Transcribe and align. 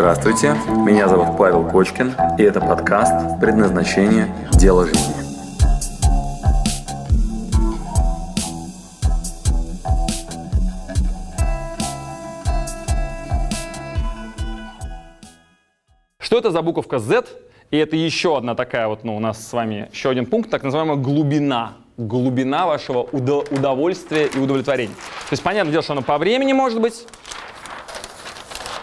Здравствуйте, 0.00 0.56
меня 0.66 1.08
зовут 1.08 1.36
Павел 1.36 1.62
Кочкин, 1.68 2.14
и 2.38 2.42
это 2.42 2.58
подкаст 2.58 3.38
«Предназначение. 3.38 4.34
Дело 4.52 4.86
жизни». 4.86 5.12
Что 16.18 16.38
это 16.38 16.50
за 16.50 16.62
буковка 16.62 16.98
Z? 16.98 17.26
И 17.70 17.76
это 17.76 17.94
еще 17.94 18.38
одна 18.38 18.54
такая 18.54 18.88
вот, 18.88 19.04
ну, 19.04 19.14
у 19.14 19.20
нас 19.20 19.46
с 19.46 19.52
вами 19.52 19.90
еще 19.92 20.08
один 20.08 20.24
пункт, 20.24 20.48
так 20.48 20.62
называемая 20.62 20.96
глубина. 20.96 21.74
Глубина 21.98 22.66
вашего 22.66 23.02
удо- 23.02 23.46
удовольствия 23.54 24.28
и 24.34 24.38
удовлетворения. 24.38 24.94
То 24.94 25.32
есть, 25.32 25.42
понятное 25.42 25.72
дело, 25.72 25.82
что 25.82 25.92
оно 25.92 26.00
по 26.00 26.16
времени 26.16 26.54
может 26.54 26.80
быть 26.80 27.06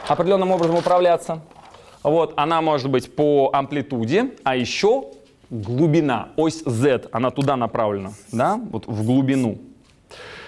определенным 0.08 0.52
образом 0.52 0.76
управляться. 0.76 1.41
Вот, 2.04 2.34
она 2.38 2.62
может 2.62 2.90
быть 2.90 3.13
по 3.16 3.50
амплитуде, 3.54 4.31
а 4.44 4.55
еще 4.55 5.05
глубина, 5.50 6.30
ось 6.36 6.64
Z, 6.66 7.08
она 7.12 7.31
туда 7.31 7.55
направлена, 7.55 8.14
да, 8.31 8.59
вот 8.72 8.88
в 8.88 9.05
глубину. 9.05 9.58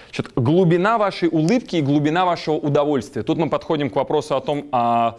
Значит, 0.06 0.32
глубина 0.34 0.98
вашей 0.98 1.28
улыбки 1.28 1.76
и 1.76 1.82
глубина 1.82 2.24
вашего 2.24 2.56
удовольствия. 2.56 3.22
Тут 3.22 3.38
мы 3.38 3.48
подходим 3.48 3.90
к 3.90 3.96
вопросу 3.96 4.34
о 4.36 4.40
том, 4.40 4.66
а, 4.72 5.18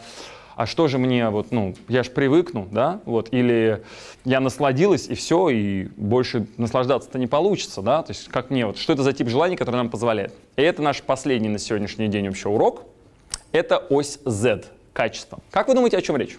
а 0.55 0.65
что 0.65 0.87
же 0.87 0.97
мне, 0.97 1.29
вот, 1.29 1.51
ну, 1.51 1.75
я 1.87 2.03
же 2.03 2.11
привыкну, 2.11 2.67
да, 2.69 2.99
вот, 3.05 3.29
или 3.31 3.83
я 4.25 4.39
насладилась, 4.41 5.07
и 5.07 5.15
все, 5.15 5.49
и 5.49 5.85
больше 5.95 6.45
наслаждаться-то 6.57 7.17
не 7.19 7.27
получится, 7.27 7.81
да, 7.81 8.03
то 8.03 8.11
есть 8.11 8.27
как 8.27 8.49
мне, 8.49 8.65
вот, 8.65 8.77
что 8.77 8.93
это 8.93 9.03
за 9.03 9.13
тип 9.13 9.29
желаний, 9.29 9.55
который 9.55 9.77
нам 9.77 9.89
позволяет. 9.89 10.33
И 10.57 10.61
это 10.61 10.81
наш 10.81 11.01
последний 11.01 11.49
на 11.49 11.57
сегодняшний 11.57 12.09
день 12.09 12.27
вообще 12.27 12.49
урок, 12.49 12.83
это 13.51 13.77
ось 13.77 14.19
Z, 14.25 14.65
качество. 14.93 15.39
Как 15.51 15.67
вы 15.67 15.75
думаете, 15.75 15.97
о 15.97 16.01
чем 16.01 16.17
речь? 16.17 16.37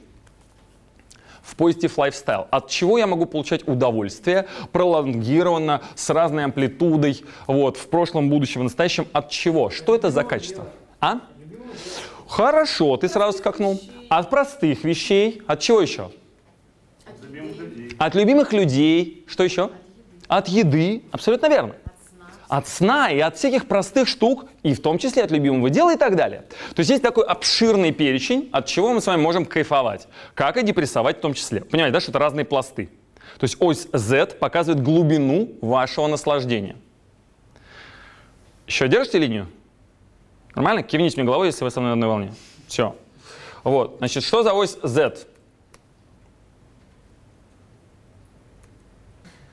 в 1.42 1.56
Positive 1.56 1.95
Lifestyle. 1.97 2.47
От 2.50 2.69
чего 2.69 2.98
я 2.98 3.06
могу 3.06 3.27
получать 3.27 3.67
удовольствие 3.67 4.47
пролонгированно, 4.70 5.83
с 5.95 6.09
разной 6.11 6.45
амплитудой, 6.45 7.25
вот, 7.47 7.77
в 7.77 7.89
прошлом, 7.89 8.31
будущем, 8.31 8.61
в 8.61 8.64
настоящем. 8.64 9.06
От 9.12 9.31
чего? 9.31 9.69
Что 9.69 9.95
это 9.95 10.11
за 10.11 10.25
качество? 10.25 10.69
А? 11.00 11.20
Хорошо, 12.28 12.97
ты 12.97 13.09
сразу 13.09 13.37
скакнул. 13.37 13.81
От 14.09 14.31
простых 14.31 14.84
вещей. 14.84 15.42
От 15.47 15.61
чего 15.61 15.81
еще? 15.81 16.11
От 17.98 18.15
любимых 18.15 18.53
людей. 18.53 19.25
Что 19.27 19.42
еще? 19.42 19.70
От 20.28 20.48
еды. 20.48 21.03
Абсолютно 21.11 21.48
верно. 21.48 21.75
От 22.53 22.69
сна 22.69 23.11
и 23.11 23.19
от 23.19 23.39
всяких 23.39 23.67
простых 23.67 24.06
штук, 24.06 24.45
и 24.62 24.75
в 24.75 24.83
том 24.83 24.98
числе 24.98 25.25
от 25.25 25.31
любимого 25.31 25.70
дела 25.70 25.95
и 25.95 25.97
так 25.97 26.17
далее. 26.17 26.45
То 26.75 26.81
есть 26.81 26.91
есть 26.91 27.03
такой 27.03 27.25
обширный 27.25 27.92
перечень, 27.92 28.50
от 28.53 28.67
чего 28.67 28.92
мы 28.92 29.00
с 29.00 29.06
вами 29.06 29.22
можем 29.22 29.47
кайфовать. 29.47 30.06
Как 30.34 30.59
и 30.59 30.62
депрессовать 30.62 31.17
в 31.17 31.20
том 31.22 31.33
числе. 31.33 31.62
Понимаете, 31.62 31.94
да, 31.94 32.00
что 32.00 32.11
это 32.11 32.19
разные 32.19 32.44
пласты. 32.44 32.91
То 33.39 33.44
есть 33.44 33.56
ось 33.59 33.89
Z 33.94 34.34
показывает 34.39 34.83
глубину 34.83 35.48
вашего 35.62 36.06
наслаждения. 36.09 36.77
Еще 38.66 38.87
держите 38.87 39.19
линию? 39.19 39.48
Нормально? 40.55 40.83
Кивните 40.83 41.16
мне 41.16 41.25
головой, 41.25 41.47
если 41.47 41.64
вы 41.64 41.70
со 41.70 41.81
мной 41.81 41.92
на 41.92 41.94
одной 41.94 42.09
волне. 42.11 42.34
Все. 42.69 42.94
Вот. 43.64 43.94
Значит, 43.97 44.25
что 44.25 44.42
за 44.42 44.53
ось 44.53 44.77
Z? 44.83 45.27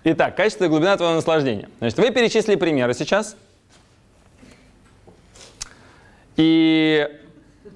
Итак, 0.05 0.37
качество 0.37 0.63
и 0.63 0.67
глубина 0.69 0.95
твоего 0.95 1.15
наслаждения. 1.15 1.69
Значит, 1.79 1.99
вы 1.99 2.11
перечислили 2.11 2.55
примеры 2.55 2.93
сейчас. 2.93 3.35
И 6.37 7.05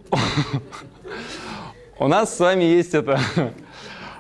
у 2.00 2.08
нас 2.08 2.34
с 2.36 2.40
вами 2.40 2.64
есть 2.64 2.94
это 2.94 3.20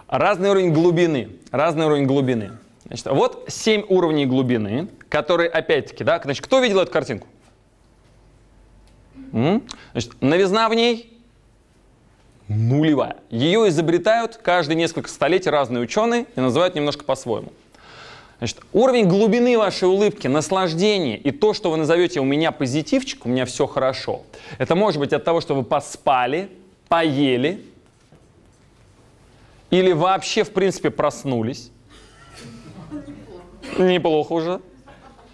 разный 0.07 0.49
уровень 0.49 0.73
глубины. 0.73 1.29
Разный 1.51 1.85
уровень 1.85 2.05
глубины. 2.05 2.57
Значит, 2.85 3.07
вот 3.07 3.45
7 3.47 3.85
уровней 3.88 4.25
глубины, 4.25 4.89
которые, 5.07 5.49
опять-таки, 5.49 6.03
да, 6.03 6.19
значит, 6.22 6.44
кто 6.44 6.59
видел 6.59 6.81
эту 6.81 6.91
картинку? 6.91 7.28
М? 9.31 9.63
Значит, 9.94 10.22
новизна 10.22 10.67
в 10.67 10.73
ней 10.73 11.17
нулевая. 12.49 13.16
Ее 13.29 13.69
изобретают 13.69 14.35
каждые 14.38 14.75
несколько 14.75 15.09
столетий 15.09 15.49
разные 15.49 15.81
ученые 15.81 16.25
и 16.35 16.41
называют 16.41 16.75
немножко 16.75 17.05
по-своему. 17.05 17.53
Значит, 18.43 18.59
уровень 18.73 19.07
глубины 19.07 19.57
вашей 19.57 19.87
улыбки, 19.87 20.27
наслаждения 20.27 21.15
и 21.15 21.31
то, 21.31 21.53
что 21.53 21.71
вы 21.71 21.77
назовете 21.77 22.19
«у 22.19 22.25
меня 22.25 22.51
позитивчик», 22.51 23.25
«у 23.25 23.29
меня 23.29 23.45
все 23.45 23.67
хорошо», 23.67 24.23
это 24.57 24.75
может 24.75 24.99
быть 24.99 25.13
от 25.13 25.23
того, 25.23 25.39
что 25.39 25.55
вы 25.55 25.63
поспали, 25.63 26.49
поели 26.89 27.63
или 29.69 29.93
вообще, 29.93 30.43
в 30.43 30.51
принципе, 30.51 30.89
проснулись. 30.89 31.71
Неплохо 33.77 34.33
уже. 34.33 34.59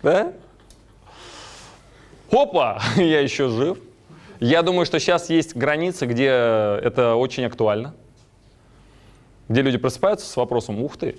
Да? 0.03 0.31
Опа, 2.29 2.79
я 2.95 3.21
еще 3.21 3.49
жив. 3.49 3.79
Я 4.39 4.61
думаю, 4.61 4.85
что 4.85 4.99
сейчас 4.99 5.31
есть 5.31 5.55
границы, 5.55 6.05
где 6.05 6.27
это 6.27 7.15
очень 7.15 7.45
актуально. 7.45 7.95
Где 9.47 9.63
люди 9.63 9.79
просыпаются 9.79 10.27
с 10.27 10.35
вопросом 10.35 10.79
«Ух 10.83 10.95
ты!» 10.95 11.15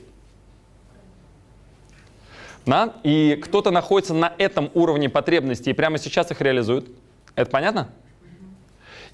Да? 2.70 2.94
И 3.03 3.36
кто-то 3.42 3.72
находится 3.72 4.14
на 4.14 4.32
этом 4.38 4.70
уровне 4.75 5.08
потребностей 5.08 5.70
и 5.70 5.72
прямо 5.72 5.98
сейчас 5.98 6.31
их 6.31 6.41
реализует. 6.41 6.86
Это 7.34 7.50
понятно? 7.50 7.88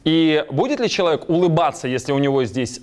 И 0.05 0.45
будет 0.51 0.79
ли 0.79 0.91
человек 0.91 1.31
улыбаться, 1.31 1.89
если 1.89 2.13
у 2.13 2.19
него 2.19 2.45
здесь 2.45 2.83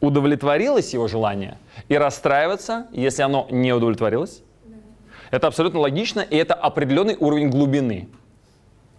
удовлетворилось 0.00 0.92
его 0.94 1.06
желание, 1.06 1.58
и 1.88 1.96
расстраиваться, 1.96 2.88
если 2.90 3.22
оно 3.22 3.46
не 3.52 3.72
удовлетворилось? 3.72 4.42
Это 5.30 5.46
абсолютно 5.46 5.78
логично, 5.78 6.22
и 6.22 6.36
это 6.36 6.54
определенный 6.54 7.16
уровень 7.16 7.48
глубины. 7.48 8.08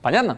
Понятно? 0.01 0.37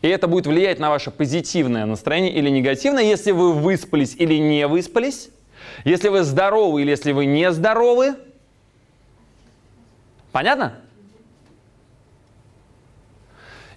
И 0.00 0.08
это 0.08 0.28
будет 0.28 0.46
влиять 0.46 0.78
на 0.78 0.88
ваше 0.88 1.10
позитивное 1.10 1.84
настроение 1.84 2.32
или 2.32 2.48
негативное, 2.48 3.04
если 3.04 3.32
вы 3.32 3.52
выспались 3.52 4.16
или 4.18 4.38
не 4.38 4.66
выспались, 4.66 5.28
если 5.84 6.08
вы 6.08 6.22
здоровы 6.22 6.80
или 6.80 6.88
если 6.88 7.12
вы 7.12 7.26
не 7.26 7.52
здоровы. 7.52 8.14
Понятно? 10.32 10.80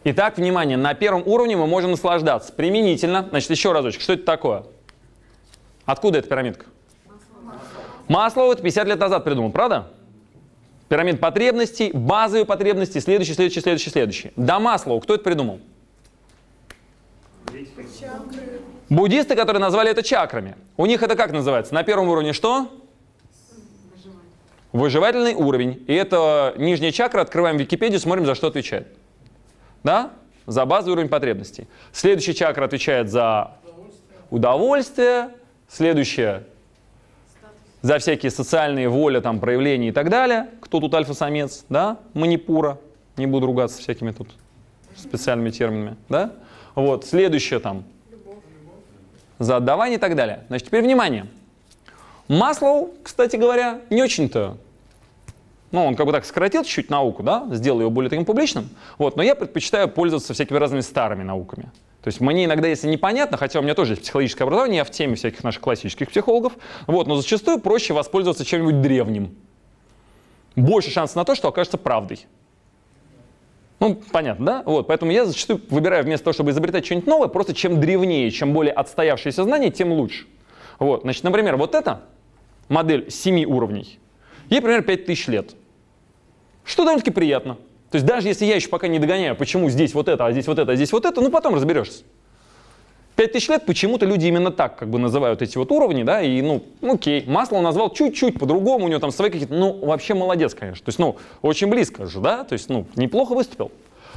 Итак, 0.05 0.37
внимание, 0.37 0.77
на 0.77 0.93
первом 0.93 1.23
уровне 1.27 1.57
мы 1.57 1.67
можем 1.67 1.91
наслаждаться 1.91 2.53
применительно. 2.53 3.27
Значит, 3.29 3.49
еще 3.49 3.71
разочек, 3.71 4.01
что 4.01 4.13
это 4.13 4.23
такое? 4.23 4.63
Откуда 5.85 6.19
эта 6.19 6.29
пирамидка? 6.29 6.65
Маслоу 8.07 8.51
это 8.51 8.61
50 8.61 8.87
лет 8.87 8.99
назад 8.99 9.23
придумал, 9.23 9.51
правда? 9.51 9.91
Пирамид 10.89 11.19
потребностей, 11.19 11.89
базовые 11.91 12.45
потребности, 12.45 12.99
следующий, 12.99 13.33
следующий, 13.33 13.61
следующий, 13.61 13.89
следующий. 13.89 14.31
До 14.35 14.59
Маслоу 14.59 14.99
кто 14.99 15.15
это 15.15 15.23
придумал? 15.23 15.59
Чакры. 17.99 18.61
Буддисты, 18.89 19.35
которые 19.35 19.59
назвали 19.59 19.89
это 19.89 20.03
чакрами. 20.03 20.55
У 20.77 20.85
них 20.85 21.01
это 21.01 21.15
как 21.15 21.31
называется? 21.31 21.73
На 21.73 21.83
первом 21.83 22.09
уровне 22.09 22.33
что? 22.33 22.69
Выживательный 24.75 25.35
уровень. 25.35 25.85
И 25.87 25.93
это 25.93 26.53
нижняя 26.57 26.91
чакра, 26.91 27.21
открываем 27.21 27.55
Википедию, 27.55 27.97
смотрим, 27.97 28.25
за 28.25 28.35
что 28.35 28.47
отвечает. 28.47 28.87
Да? 29.85 30.11
За 30.47 30.65
базовый 30.65 30.95
уровень 30.95 31.07
потребностей. 31.07 31.69
Следующая 31.93 32.33
чакра 32.33 32.65
отвечает 32.65 33.09
за 33.09 33.53
удовольствие. 34.29 35.29
Следующая 35.69 36.43
за 37.83 37.99
всякие 37.99 38.29
социальные 38.31 38.89
воли, 38.89 39.21
там, 39.21 39.39
проявления 39.39 39.87
и 39.87 39.91
так 39.93 40.09
далее. 40.09 40.49
Кто 40.59 40.81
тут 40.81 40.93
альфа-самец? 40.93 41.63
Да? 41.69 41.99
Манипура. 42.13 42.77
Не 43.15 43.27
буду 43.27 43.45
ругаться 43.45 43.79
всякими 43.79 44.11
тут 44.11 44.27
специальными 44.97 45.51
терминами. 45.51 45.95
Да? 46.09 46.33
Вот. 46.75 47.05
Следующее 47.05 47.61
там 47.61 47.85
за 49.39 49.55
отдавание 49.55 49.95
и 49.95 50.01
так 50.01 50.17
далее. 50.17 50.43
Значит, 50.49 50.67
теперь 50.67 50.83
внимание. 50.83 51.27
Маслоу, 52.27 52.93
кстати 53.03 53.37
говоря, 53.37 53.79
не 53.89 54.03
очень-то 54.03 54.57
ну, 55.75 55.85
он 55.85 55.95
как 55.95 56.05
бы 56.05 56.13
так 56.13 56.23
сократил 56.25 56.63
чуть-чуть 56.63 56.89
науку, 56.89 57.21
да, 57.21 57.45
сделал 57.51 57.81
ее 57.81 57.89
более 57.89 58.09
таким 58.09 58.23
публичным, 58.23 58.69
вот, 58.97 59.17
но 59.17 59.23
я 59.23 59.35
предпочитаю 59.35 59.89
пользоваться 59.89 60.33
всякими 60.33 60.57
разными 60.57 60.79
старыми 60.81 61.23
науками. 61.23 61.65
То 62.01 62.07
есть 62.07 62.21
мне 62.21 62.45
иногда, 62.45 62.67
если 62.69 62.87
непонятно, 62.87 63.35
хотя 63.35 63.59
у 63.59 63.61
меня 63.61 63.73
тоже 63.73 63.93
есть 63.93 64.03
психологическое 64.03 64.45
образование, 64.45 64.77
я 64.77 64.83
в 64.85 64.91
теме 64.91 65.15
всяких 65.15 65.43
наших 65.43 65.61
классических 65.61 66.09
психологов, 66.09 66.53
вот, 66.87 67.07
но 67.07 67.17
зачастую 67.17 67.59
проще 67.59 67.93
воспользоваться 67.93 68.45
чем-нибудь 68.45 68.81
древним. 68.81 69.35
Больше 70.55 70.91
шансов 70.91 71.17
на 71.17 71.25
то, 71.25 71.35
что 71.35 71.49
окажется 71.49 71.77
правдой. 71.77 72.25
Ну, 73.81 74.01
понятно, 74.13 74.45
да? 74.45 74.63
Вот, 74.65 74.87
поэтому 74.87 75.11
я 75.11 75.25
зачастую 75.25 75.59
выбираю 75.69 76.05
вместо 76.05 76.23
того, 76.23 76.33
чтобы 76.33 76.51
изобретать 76.51 76.85
что-нибудь 76.85 77.07
новое, 77.07 77.27
просто 77.27 77.53
чем 77.53 77.81
древнее, 77.81 78.31
чем 78.31 78.53
более 78.53 78.71
отстоявшееся 78.71 79.43
знание, 79.43 79.71
тем 79.71 79.91
лучше. 79.91 80.25
Вот, 80.79 81.01
значит, 81.01 81.25
например, 81.25 81.57
вот 81.57 81.75
эта 81.75 82.01
модель 82.69 83.11
7 83.11 83.43
уровней, 83.43 83.99
ей 84.49 84.61
примерно 84.61 84.83
5000 84.83 85.27
лет. 85.27 85.55
Что 86.65 86.83
довольно-таки 86.83 87.11
приятно. 87.11 87.55
То 87.91 87.95
есть 87.95 88.05
даже 88.05 88.27
если 88.27 88.45
я 88.45 88.55
еще 88.55 88.67
пока 88.67 88.87
не 88.87 88.99
догоняю, 88.99 89.35
почему 89.35 89.69
здесь 89.69 89.93
вот 89.93 90.09
это, 90.09 90.25
а 90.25 90.31
здесь 90.31 90.47
вот 90.47 90.59
это, 90.59 90.73
а 90.73 90.75
здесь 90.75 90.91
вот 90.91 91.05
это, 91.05 91.21
ну 91.21 91.29
потом 91.29 91.55
разберешься. 91.55 92.03
5000 93.15 93.49
лет 93.49 93.65
почему-то 93.65 94.05
люди 94.05 94.27
именно 94.27 94.51
так 94.51 94.77
как 94.77 94.89
бы 94.89 94.99
называют 94.99 95.41
эти 95.41 95.57
вот 95.57 95.71
уровни, 95.71 96.03
да, 96.03 96.21
и, 96.21 96.41
ну, 96.41 96.63
окей, 96.81 97.23
масло 97.25 97.61
назвал 97.61 97.93
чуть-чуть 97.93 98.37
по-другому, 98.37 98.85
у 98.85 98.87
него 98.89 98.99
там 98.99 99.11
свои 99.11 99.29
какие-то, 99.29 99.53
ну, 99.53 99.73
вообще 99.85 100.13
молодец, 100.13 100.53
конечно, 100.53 100.83
то 100.83 100.89
есть, 100.89 100.99
ну, 100.99 101.15
очень 101.41 101.67
близко 101.67 102.07
же, 102.07 102.19
да, 102.19 102.43
то 102.43 102.53
есть, 102.53 102.67
ну, 102.69 102.85
неплохо 102.97 103.33
выступил 103.33 103.71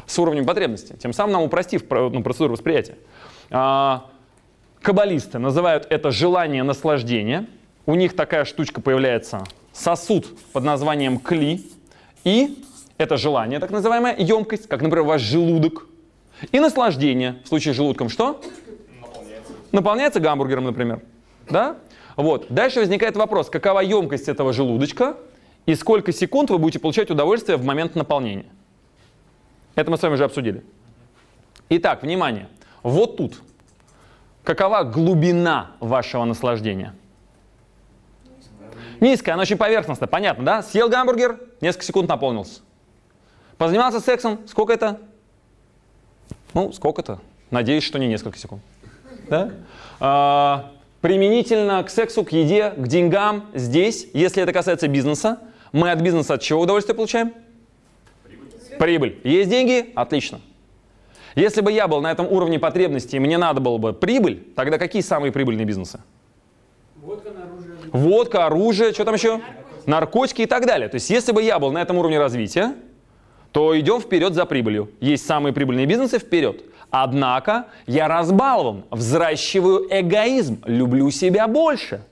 с 0.06 0.18
уровнем 0.18 0.44
потребности, 0.44 0.96
тем 1.00 1.12
самым 1.12 1.34
нам 1.34 1.42
упростив 1.42 1.84
ну, 1.88 2.22
процедуру 2.22 2.54
восприятия. 2.54 2.96
А, 3.50 4.06
каббалисты 4.82 5.38
называют 5.38 5.86
это 5.90 6.10
желание 6.10 6.64
наслаждения, 6.64 7.46
у 7.86 7.94
них 7.94 8.16
такая 8.16 8.44
штучка 8.44 8.80
появляется, 8.80 9.44
сосуд 9.72 10.26
под 10.52 10.64
названием 10.64 11.18
кли, 11.18 11.64
и 12.24 12.62
это 12.96 13.16
желание, 13.16 13.60
так 13.60 13.70
называемая 13.70 14.16
емкость, 14.18 14.68
как, 14.68 14.82
например, 14.82 15.04
ваш 15.04 15.22
желудок, 15.22 15.86
и 16.52 16.60
наслаждение, 16.60 17.40
в 17.44 17.48
случае 17.48 17.74
с 17.74 17.76
желудком 17.76 18.08
что? 18.08 18.40
наполняется 19.72 20.20
гамбургером, 20.20 20.64
например. 20.64 21.02
Да? 21.48 21.76
Вот. 22.16 22.46
Дальше 22.48 22.80
возникает 22.80 23.16
вопрос, 23.16 23.50
какова 23.50 23.80
емкость 23.80 24.28
этого 24.28 24.52
желудочка 24.52 25.16
и 25.66 25.74
сколько 25.74 26.12
секунд 26.12 26.50
вы 26.50 26.58
будете 26.58 26.78
получать 26.78 27.10
удовольствие 27.10 27.58
в 27.58 27.64
момент 27.64 27.94
наполнения. 27.94 28.46
Это 29.74 29.90
мы 29.90 29.98
с 29.98 30.02
вами 30.02 30.14
уже 30.14 30.24
обсудили. 30.24 30.64
Итак, 31.68 32.02
внимание. 32.02 32.48
Вот 32.82 33.16
тут. 33.16 33.42
Какова 34.42 34.82
глубина 34.82 35.72
вашего 35.80 36.24
наслаждения? 36.24 36.94
Низкая, 39.00 39.34
она 39.34 39.42
очень 39.42 39.56
поверхностная, 39.56 40.08
понятно, 40.08 40.44
да? 40.44 40.62
Съел 40.62 40.88
гамбургер, 40.88 41.40
несколько 41.60 41.84
секунд 41.84 42.08
наполнился. 42.08 42.60
Позанимался 43.56 44.00
сексом, 44.00 44.40
сколько 44.46 44.72
это? 44.72 45.00
Ну, 46.54 46.72
сколько-то. 46.72 47.20
Надеюсь, 47.50 47.84
что 47.84 47.98
не 47.98 48.06
несколько 48.06 48.38
секунд. 48.38 48.62
Да? 49.28 49.50
А, 50.00 50.72
применительно 51.00 51.82
к 51.82 51.90
сексу, 51.90 52.24
к 52.24 52.32
еде, 52.32 52.70
к 52.70 52.86
деньгам 52.86 53.46
здесь, 53.54 54.08
если 54.14 54.42
это 54.42 54.52
касается 54.52 54.88
бизнеса, 54.88 55.38
мы 55.72 55.90
от 55.90 56.00
бизнеса 56.00 56.34
от 56.34 56.42
чего 56.42 56.62
удовольствие 56.62 56.96
получаем? 56.96 57.32
Прибыль. 58.24 58.78
Прибыль. 58.78 59.20
Есть 59.24 59.50
деньги? 59.50 59.92
Отлично. 59.94 60.40
Если 61.34 61.60
бы 61.60 61.70
я 61.70 61.86
был 61.88 62.00
на 62.00 62.10
этом 62.10 62.26
уровне 62.26 62.58
потребностей, 62.58 63.16
и 63.16 63.20
мне 63.20 63.38
надо 63.38 63.60
было 63.60 63.78
бы 63.78 63.92
прибыль, 63.92 64.44
тогда 64.56 64.78
какие 64.78 65.02
самые 65.02 65.30
прибыльные 65.30 65.66
бизнесы? 65.66 66.00
Водка. 66.96 67.37
Водка, 67.92 68.46
оружие, 68.46 68.92
что 68.92 69.04
там 69.04 69.14
еще? 69.14 69.40
Наркотики 69.86 70.42
и 70.42 70.46
так 70.46 70.66
далее. 70.66 70.88
То 70.88 70.96
есть 70.96 71.10
если 71.10 71.32
бы 71.32 71.42
я 71.42 71.58
был 71.58 71.72
на 71.72 71.80
этом 71.80 71.98
уровне 71.98 72.18
развития, 72.18 72.74
то 73.52 73.78
идем 73.78 74.00
вперед 74.00 74.34
за 74.34 74.44
прибылью. 74.44 74.90
Есть 75.00 75.26
самые 75.26 75.52
прибыльные 75.52 75.86
бизнесы, 75.86 76.18
вперед. 76.18 76.62
Однако 76.90 77.66
я 77.86 78.08
разбалован, 78.08 78.84
взращиваю 78.90 79.86
эгоизм, 79.90 80.62
люблю 80.64 81.10
себя 81.10 81.46
больше. 81.46 82.02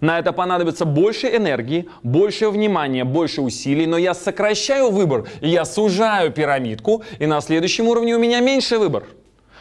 На 0.00 0.18
это 0.18 0.32
понадобится 0.32 0.84
больше 0.84 1.28
энергии, 1.28 1.88
больше 2.02 2.50
внимания, 2.50 3.04
больше 3.04 3.40
усилий, 3.40 3.86
но 3.86 3.96
я 3.96 4.14
сокращаю 4.14 4.90
выбор, 4.90 5.26
я 5.40 5.64
сужаю 5.64 6.30
пирамидку, 6.30 7.02
и 7.18 7.26
на 7.26 7.40
следующем 7.40 7.88
уровне 7.88 8.14
у 8.14 8.18
меня 8.18 8.40
меньше 8.40 8.78
выбор. 8.78 9.04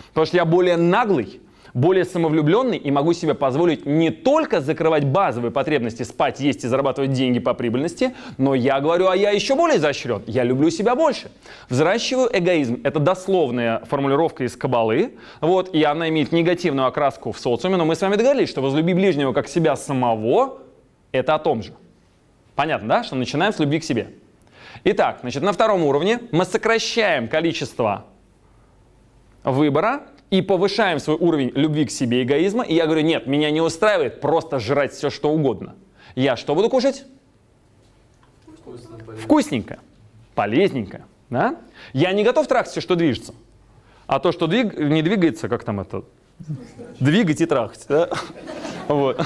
Потому 0.09 0.25
что 0.25 0.37
я 0.37 0.45
более 0.45 0.77
наглый, 0.77 1.39
более 1.77 2.05
самовлюбленный 2.05 2.77
и 2.77 2.89
могу 2.89 3.13
себе 3.13 3.35
позволить 3.35 3.85
не 3.85 4.09
только 4.09 4.61
закрывать 4.61 5.05
базовые 5.05 5.51
потребности 5.51 6.01
спать, 6.01 6.39
есть 6.39 6.63
и 6.63 6.67
зарабатывать 6.67 7.11
деньги 7.11 7.37
по 7.37 7.53
прибыльности, 7.53 8.15
но 8.39 8.55
я 8.55 8.81
говорю, 8.81 9.09
а 9.09 9.15
я 9.15 9.29
еще 9.29 9.55
более 9.55 9.77
изощрен, 9.77 10.23
я 10.25 10.43
люблю 10.43 10.71
себя 10.71 10.95
больше. 10.95 11.29
Взращиваю 11.69 12.29
эгоизм. 12.33 12.81
Это 12.83 12.99
дословная 12.99 13.85
формулировка 13.85 14.43
из 14.43 14.55
кабалы, 14.55 15.13
вот, 15.39 15.73
и 15.73 15.83
она 15.83 16.09
имеет 16.09 16.31
негативную 16.31 16.87
окраску 16.87 17.31
в 17.31 17.39
социуме, 17.39 17.77
но 17.77 17.85
мы 17.85 17.95
с 17.95 18.01
вами 18.01 18.15
договорились, 18.15 18.49
что 18.49 18.61
возлюби 18.61 18.95
ближнего 18.95 19.31
как 19.31 19.47
себя 19.47 19.75
самого, 19.75 20.57
это 21.11 21.35
о 21.35 21.39
том 21.39 21.61
же. 21.61 21.73
Понятно, 22.55 22.87
да, 22.87 23.03
что 23.03 23.15
начинаем 23.15 23.53
с 23.53 23.59
любви 23.59 23.79
к 23.79 23.83
себе. 23.83 24.09
Итак, 24.83 25.19
значит, 25.21 25.43
на 25.43 25.53
втором 25.53 25.83
уровне 25.83 26.21
мы 26.31 26.43
сокращаем 26.43 27.27
количество 27.27 28.05
выбора 29.43 30.07
и 30.29 30.41
повышаем 30.41 30.99
свой 30.99 31.15
уровень 31.17 31.51
любви 31.55 31.85
к 31.85 31.91
себе, 31.91 32.23
эгоизма, 32.23 32.63
и 32.63 32.73
я 32.73 32.85
говорю, 32.85 33.01
нет, 33.01 33.27
меня 33.27 33.49
не 33.51 33.61
устраивает 33.61 34.19
просто 34.19 34.59
жрать 34.59 34.93
все, 34.93 35.09
что 35.09 35.31
угодно. 35.31 35.75
Я 36.15 36.35
что 36.35 36.55
буду 36.55 36.69
кушать? 36.69 37.05
Вкусненько, 39.21 39.79
полезненько. 40.35 41.05
Да? 41.29 41.57
Я 41.93 42.11
не 42.11 42.23
готов 42.23 42.47
трахать 42.47 42.71
все, 42.71 42.81
что 42.81 42.95
движется. 42.95 43.33
А 44.05 44.19
то, 44.19 44.31
что 44.31 44.47
двиг... 44.47 44.77
не 44.77 45.01
двигается, 45.01 45.49
как 45.49 45.63
там 45.63 45.79
это? 45.79 46.03
Двигать 46.99 47.41
и 47.41 47.45
трахать. 47.45 47.85
Да? 47.87 48.09
Вот. 48.87 49.21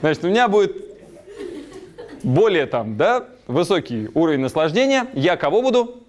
Значит, 0.00 0.24
у 0.24 0.28
меня 0.28 0.48
будет 0.48 0.76
более 2.22 2.66
там, 2.66 2.96
да, 2.96 3.26
высокий 3.46 4.08
уровень 4.14 4.40
наслаждения. 4.40 5.06
Я 5.14 5.36
кого 5.36 5.62
буду? 5.62 6.02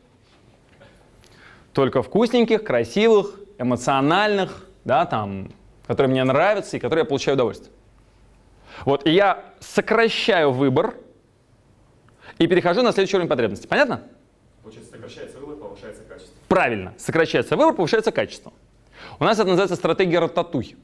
Только 1.74 2.02
вкусненьких, 2.02 2.64
красивых, 2.64 3.40
эмоциональных, 3.58 4.68
да, 4.86 5.06
там, 5.06 5.52
которые 5.86 6.12
мне 6.12 6.24
нравятся 6.24 6.78
и 6.78 6.80
которые 6.80 7.04
я 7.04 7.06
получаю 7.06 7.36
удовольствие. 7.36 7.72
Вот, 8.86 9.06
и 9.08 9.12
я 9.12 9.44
сокращаю 9.60 10.52
выбор 10.52 10.96
и 12.38 12.48
перехожу 12.48 12.82
на 12.84 12.92
следующий 12.92 13.18
уровень 13.18 13.30
потребности. 13.30 13.68
Понятно? 13.68 14.04
Получается, 14.62 14.92
сокращается 14.92 15.40
выбор, 15.40 15.56
повышается 15.56 16.04
качество. 16.04 16.34
Правильно. 16.48 16.94
Сокращается 16.98 17.56
выбор, 17.56 17.74
повышается 17.74 18.12
качество. 18.12 18.54
У 19.20 19.24
нас 19.24 19.40
это 19.40 19.48
называется 19.48 19.76
стратегия 19.76 20.20
рататуй. 20.20 20.76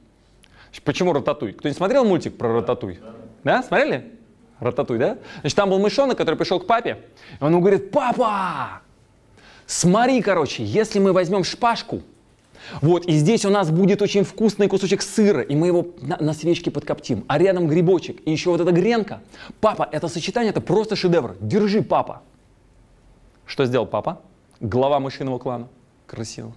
Почему 0.84 1.12
рататуй? 1.12 1.52
Кто 1.52 1.68
не 1.68 1.74
смотрел 1.74 2.04
мультик 2.04 2.36
про 2.36 2.52
рататуй? 2.52 2.98
Да. 3.00 3.14
да? 3.44 3.62
Смотрели? 3.62 4.12
Рататуй, 4.58 4.98
да? 4.98 5.18
Значит, 5.40 5.56
там 5.56 5.70
был 5.70 5.78
мышонок, 5.78 6.18
который 6.18 6.34
пришел 6.34 6.58
к 6.58 6.66
папе, 6.66 6.98
и 7.40 7.44
он 7.44 7.52
ему 7.52 7.60
говорит, 7.60 7.90
папа, 7.90 8.80
смотри, 9.66 10.20
короче, 10.22 10.64
если 10.64 10.98
мы 10.98 11.12
возьмем 11.12 11.44
шпажку, 11.44 12.02
вот, 12.80 13.06
и 13.06 13.12
здесь 13.12 13.44
у 13.44 13.50
нас 13.50 13.70
будет 13.70 14.02
очень 14.02 14.24
вкусный 14.24 14.68
кусочек 14.68 15.02
сыра, 15.02 15.42
и 15.42 15.54
мы 15.54 15.66
его 15.66 15.86
на, 16.00 16.16
на 16.18 16.32
свечке 16.32 16.70
подкоптим. 16.70 17.24
А 17.28 17.38
рядом 17.38 17.68
грибочек, 17.68 18.20
и 18.24 18.30
еще 18.30 18.50
вот 18.50 18.60
эта 18.60 18.72
гренка. 18.72 19.20
Папа, 19.60 19.88
это 19.90 20.08
сочетание, 20.08 20.50
это 20.50 20.60
просто 20.60 20.96
шедевр. 20.96 21.36
Держи, 21.40 21.82
папа. 21.82 22.22
Что 23.46 23.66
сделал 23.66 23.86
папа? 23.86 24.20
Глава 24.60 25.00
мышиного 25.00 25.38
клана. 25.38 25.68
Красиво. 26.06 26.52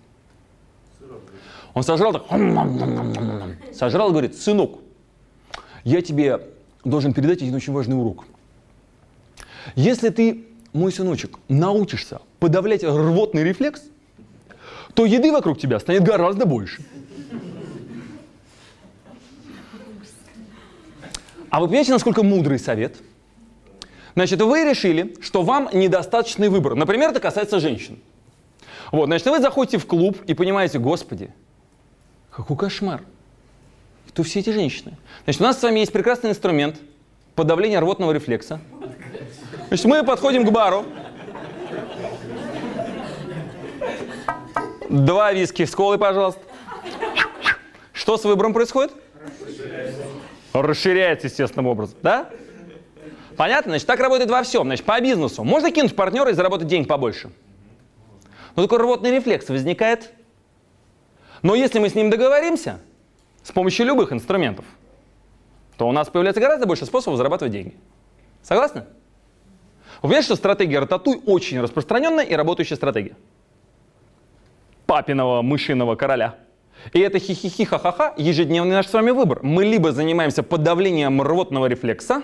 Он 1.74 1.84
сожрал 1.84 2.14
так, 2.14 2.24
сожрал 3.74 4.10
и 4.10 4.12
говорит, 4.12 4.36
сынок, 4.36 4.80
я 5.84 6.02
тебе 6.02 6.42
должен 6.84 7.14
передать 7.14 7.42
один 7.42 7.54
очень 7.54 7.74
важный 7.74 8.00
урок. 8.00 8.26
Если 9.76 10.10
ты, 10.10 10.46
мой 10.74 10.92
сыночек, 10.92 11.38
научишься 11.50 12.22
подавлять 12.40 12.84
рвотный 12.84 13.44
рефлекс– 13.44 13.84
то 14.98 15.06
еды 15.06 15.32
вокруг 15.32 15.60
тебя 15.60 15.80
станет 15.80 16.02
гораздо 16.02 16.48
больше. 16.48 16.82
А 21.52 21.60
вы 21.60 21.68
понимаете, 21.68 21.92
насколько 21.92 22.24
мудрый 22.24 22.58
совет? 22.58 22.96
Значит, 24.16 24.42
вы 24.42 24.64
решили, 24.64 25.16
что 25.22 25.44
вам 25.44 25.70
недостаточный 25.72 26.50
выбор. 26.50 26.74
Например, 26.74 27.12
это 27.12 27.20
касается 27.20 27.60
женщин. 27.60 28.00
Вот, 28.92 29.06
значит, 29.06 29.28
вы 29.28 29.40
заходите 29.40 29.78
в 29.78 29.86
клуб 29.86 30.18
и 30.26 30.34
понимаете, 30.34 30.80
господи, 30.80 31.32
какой 32.32 32.58
кошмар. 32.58 33.04
Кто 34.08 34.24
все 34.24 34.40
эти 34.40 34.50
женщины? 34.50 34.98
Значит, 35.26 35.42
у 35.42 35.44
нас 35.44 35.60
с 35.60 35.62
вами 35.62 35.82
есть 35.82 35.94
прекрасный 35.94 36.32
инструмент 36.32 36.78
подавления 37.36 37.80
рвотного 37.80 38.14
рефлекса. 38.14 38.60
Значит, 39.68 39.86
мы 39.86 40.04
подходим 40.04 40.44
к 40.44 40.50
бару, 40.50 40.88
Два 44.90 45.34
виски 45.34 45.66
с 45.66 45.76
колой, 45.76 45.98
пожалуйста. 45.98 46.42
Что 47.92 48.18
с 48.18 48.24
выбором 48.24 48.54
происходит? 48.54 48.94
Расширяется. 50.54 51.28
Естественным 51.28 51.68
образом, 51.68 51.98
да? 52.02 52.30
Понятно? 53.36 53.72
Значит, 53.72 53.88
так 53.88 54.00
работает 54.00 54.30
во 54.30 54.44
всем. 54.44 54.64
Значит, 54.64 54.86
по 54.86 55.00
бизнесу. 55.02 55.44
Можно 55.44 55.72
кинуть 55.72 55.96
партнера 55.96 56.30
и 56.32 56.34
заработать 56.34 56.68
денег 56.68 56.88
побольше. 56.88 57.32
Но 58.56 58.64
такой 58.64 58.80
рвотный 58.80 59.12
рефлекс 59.12 59.50
возникает. 59.50 60.12
Но 61.42 61.54
если 61.54 61.80
мы 61.80 61.90
с 61.90 61.96
ним 61.96 62.10
договоримся, 62.10 62.80
с 63.44 63.52
помощью 63.52 63.86
любых 63.86 64.12
инструментов, 64.12 64.66
то 65.78 65.88
у 65.88 65.92
нас 65.92 66.10
появляется 66.10 66.42
гораздо 66.42 66.66
больше 66.66 66.86
способов 66.86 67.18
зарабатывать 67.18 67.52
деньги. 67.52 67.76
Согласны? 68.42 68.86
Вы 70.02 70.22
что 70.22 70.36
стратегия 70.36 70.80
рататуй 70.80 71.22
очень 71.26 71.60
распространенная 71.60 72.24
и 72.24 72.34
работающая 72.34 72.76
стратегия 72.76 73.16
папиного 74.88 75.42
мышиного 75.44 75.96
короля. 75.96 76.36
И 76.94 77.00
это 77.00 77.20
хихихи 77.20 77.66
ха-ха-ха 77.66 78.14
ежедневный 78.18 78.76
наш 78.76 78.88
с 78.88 78.94
вами 78.94 79.12
выбор. 79.12 79.40
Мы 79.44 79.66
либо 79.66 79.92
занимаемся 79.92 80.42
подавлением 80.42 81.22
рвотного 81.22 81.66
рефлекса 81.68 82.24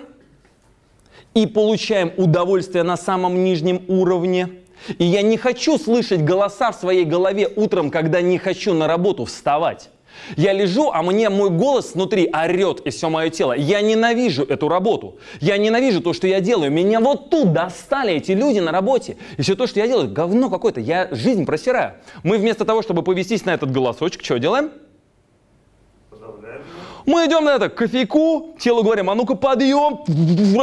и 1.34 1.46
получаем 1.46 2.12
удовольствие 2.17 2.84
на 2.84 2.98
самом 2.98 3.43
нижнем 3.43 3.84
уровне. 3.88 4.50
И 4.98 5.05
я 5.05 5.22
не 5.22 5.38
хочу 5.38 5.77
слышать 5.77 6.24
голоса 6.24 6.72
в 6.72 6.75
своей 6.75 7.05
голове 7.05 7.50
утром, 7.55 7.89
когда 7.89 8.22
не 8.22 8.38
хочу 8.38 8.74
на 8.74 8.88
работу 8.88 9.25
вставать. 9.25 9.89
Я 10.36 10.53
лежу, 10.53 10.91
а 10.91 11.01
мне 11.01 11.29
мой 11.29 11.50
голос 11.50 11.93
внутри 11.93 12.29
орет 12.32 12.79
и 12.82 12.89
все 12.89 13.10
мое 13.10 13.29
тело. 13.29 13.53
Я 13.53 13.82
ненавижу 13.82 14.43
эту 14.43 14.67
работу. 14.70 15.17
Я 15.41 15.58
ненавижу 15.58 16.01
то, 16.01 16.13
что 16.13 16.27
я 16.27 16.39
делаю. 16.39 16.72
Меня 16.72 17.00
вот 17.00 17.29
тут 17.29 17.53
достали 17.53 18.13
эти 18.13 18.32
люди 18.32 18.60
на 18.60 18.72
работе. 18.72 19.17
И 19.38 19.41
все 19.41 19.55
то, 19.55 19.67
что 19.67 19.79
я 19.79 19.88
делаю, 19.88 20.12
говно 20.12 20.50
какое-то. 20.50 20.79
Я 20.79 21.10
жизнь 21.12 21.46
просираю. 21.46 21.93
Мы 22.24 22.38
вместо 22.38 22.65
того, 22.65 22.82
чтобы 22.82 23.03
повестись 23.03 23.46
на 23.46 23.53
этот 23.53 23.72
голосочек, 23.72 24.24
что 24.24 24.39
делаем? 24.39 24.72
Мы 27.05 27.25
идем 27.25 27.43
на 27.43 27.55
это 27.55 27.67
к 27.67 27.75
кофейку, 27.75 28.55
телу 28.60 28.82
говорим, 28.82 29.10
а 29.10 29.15
ну-ка 29.15 29.36
подъем, 29.36 30.05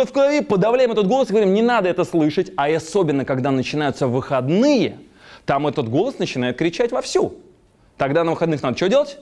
крови, 0.07 0.41
подавляем 0.41 0.91
этот 0.91 1.07
голос 1.07 1.29
и 1.29 1.33
говорим, 1.33 1.53
не 1.53 1.61
надо 1.61 1.91
это 1.91 2.05
слышать. 2.05 2.51
А 2.57 2.75
особенно, 2.75 3.27
когда 3.27 3.51
начинаются 3.51 4.07
выходные, 4.07 4.99
там 5.45 5.67
этот 5.67 5.91
голос 5.91 6.19
начинает 6.19 6.57
кричать 6.57 6.93
вовсю. 6.93 7.35
Тогда 7.99 8.25
на 8.25 8.31
выходных 8.31 8.63
надо 8.63 8.77
что 8.79 8.89
делать? 8.89 9.19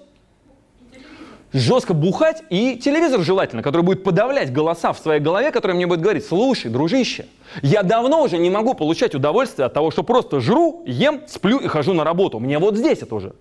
Жестко 1.52 1.94
бухать 1.94 2.42
и 2.50 2.76
телевизор 2.76 3.20
желательно, 3.20 3.62
который 3.62 3.82
будет 3.82 4.04
подавлять 4.04 4.52
голоса 4.52 4.92
в 4.92 4.98
своей 4.98 5.20
голове, 5.20 5.50
который 5.50 5.72
мне 5.72 5.86
будет 5.86 6.00
говорить, 6.00 6.26
слушай, 6.26 6.70
дружище, 6.70 7.26
я 7.62 7.82
давно 7.82 8.22
уже 8.22 8.38
не 8.38 8.50
могу 8.50 8.74
получать 8.74 9.14
удовольствие 9.14 9.66
от 9.66 9.74
того, 9.74 9.90
что 9.90 10.02
просто 10.02 10.40
жру, 10.40 10.82
ем, 10.86 11.22
сплю 11.26 11.58
и 11.58 11.68
хожу 11.68 11.94
на 11.94 12.04
работу. 12.04 12.38
Мне 12.38 12.58
вот 12.58 12.76
здесь 12.76 12.98
это 13.02 13.14
уже. 13.14 13.32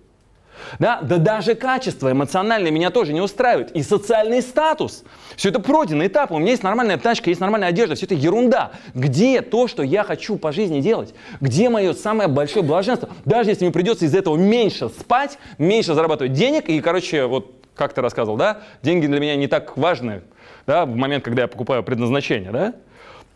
Да? 0.78 1.00
да 1.02 1.18
даже 1.18 1.54
качество 1.54 2.10
эмоциональное 2.10 2.70
меня 2.70 2.90
тоже 2.90 3.12
не 3.12 3.20
устраивает. 3.20 3.70
И 3.72 3.82
социальный 3.82 4.42
статус. 4.42 5.04
Все 5.36 5.50
это 5.50 5.60
пройденный 5.60 6.08
этап. 6.08 6.32
У 6.32 6.38
меня 6.38 6.50
есть 6.50 6.62
нормальная 6.62 6.98
тачка, 6.98 7.30
есть 7.30 7.40
нормальная 7.40 7.68
одежда. 7.68 7.94
Все 7.94 8.06
это 8.06 8.14
ерунда. 8.14 8.72
Где 8.94 9.40
то, 9.40 9.68
что 9.68 9.82
я 9.82 10.04
хочу 10.04 10.36
по 10.36 10.52
жизни 10.52 10.80
делать? 10.80 11.14
Где 11.40 11.68
мое 11.68 11.94
самое 11.94 12.28
большое 12.28 12.64
блаженство? 12.64 13.08
Даже 13.24 13.50
если 13.50 13.64
мне 13.64 13.72
придется 13.72 14.04
из 14.04 14.14
этого 14.14 14.36
меньше 14.36 14.88
спать, 14.88 15.38
меньше 15.58 15.94
зарабатывать 15.94 16.32
денег. 16.32 16.68
И, 16.68 16.80
короче, 16.80 17.26
вот 17.26 17.57
как 17.78 17.94
ты 17.94 18.02
рассказывал, 18.02 18.36
да? 18.36 18.60
Деньги 18.82 19.06
для 19.06 19.20
меня 19.20 19.36
не 19.36 19.46
так 19.46 19.76
важны, 19.76 20.22
да, 20.66 20.84
в 20.84 20.94
момент, 20.94 21.24
когда 21.24 21.42
я 21.42 21.48
покупаю 21.48 21.82
предназначение, 21.82 22.50
да? 22.50 22.74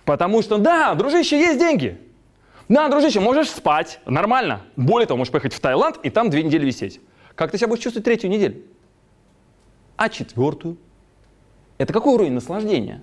Потому 0.05 0.43
что, 0.43 0.59
да, 0.59 0.95
дружище, 0.95 1.39
есть 1.39 1.59
деньги. 1.59 1.99
Да, 2.69 2.89
дружище, 2.89 3.21
можешь 3.21 3.49
спать, 3.51 4.01
нормально. 4.05 4.63
Более 4.77 5.07
того, 5.07 5.19
можешь 5.19 5.31
поехать 5.31 5.55
в 5.55 5.61
Таиланд 5.61 5.99
и 6.03 6.11
там 6.11 6.29
две 6.29 6.43
недели 6.43 6.67
висеть. 6.67 7.01
Как 7.35 7.51
ты 7.51 7.59
себя 7.59 7.69
будешь 7.69 7.83
чувствовать 7.83 8.05
третью 8.05 8.31
неделю? 8.31 8.63
А 9.97 10.09
четвертую? 10.09 10.77
Это 11.79 11.93
какой 11.93 12.15
уровень 12.15 12.33
наслаждения? 12.33 13.03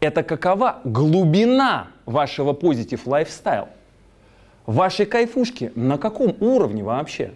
Это 0.00 0.22
какова 0.22 0.80
глубина 0.84 1.88
вашего 2.06 2.52
позитив 2.52 3.06
лайфстайл? 3.06 3.68
Ваши 4.66 5.06
кайфушки 5.06 5.72
на 5.74 5.98
каком 5.98 6.36
уровне 6.40 6.84
вообще? 6.84 7.32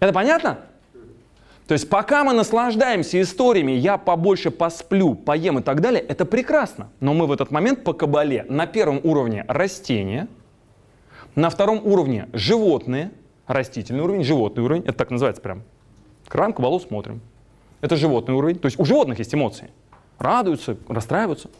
Это 0.00 0.12
понятно? 0.12 0.58
То 1.66 1.72
есть 1.72 1.88
пока 1.88 2.22
мы 2.22 2.32
наслаждаемся 2.32 3.20
историями, 3.20 3.72
я 3.72 3.98
побольше 3.98 4.50
посплю, 4.50 5.14
поем 5.14 5.58
и 5.58 5.62
так 5.62 5.80
далее, 5.80 6.00
это 6.00 6.24
прекрасно. 6.24 6.90
Но 7.00 7.12
мы 7.12 7.26
в 7.26 7.32
этот 7.32 7.50
момент 7.50 7.82
по 7.82 7.92
кабале 7.92 8.46
на 8.48 8.66
первом 8.66 9.00
уровне 9.02 9.44
растения, 9.48 10.28
на 11.34 11.50
втором 11.50 11.80
уровне 11.84 12.28
животные, 12.32 13.10
растительный 13.48 14.02
уровень, 14.02 14.22
животный 14.22 14.62
уровень, 14.62 14.82
это 14.82 14.94
так 14.94 15.10
называется 15.10 15.42
прям. 15.42 15.64
Открываем 16.24 16.52
кабалу, 16.52 16.78
смотрим. 16.78 17.20
Это 17.80 17.96
животный 17.96 18.34
уровень, 18.34 18.58
то 18.58 18.66
есть 18.66 18.78
у 18.78 18.84
животных 18.84 19.18
есть 19.18 19.34
эмоции. 19.34 19.70
Радуются, 20.18 20.76
расстраиваются. 20.88 21.50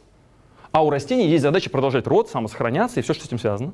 А 0.70 0.84
у 0.84 0.90
растений 0.90 1.26
есть 1.26 1.42
задача 1.42 1.68
продолжать 1.68 2.06
род, 2.06 2.28
самосохраняться 2.30 3.00
и 3.00 3.02
все, 3.02 3.12
что 3.12 3.24
с 3.24 3.26
этим 3.26 3.38
связано. 3.38 3.72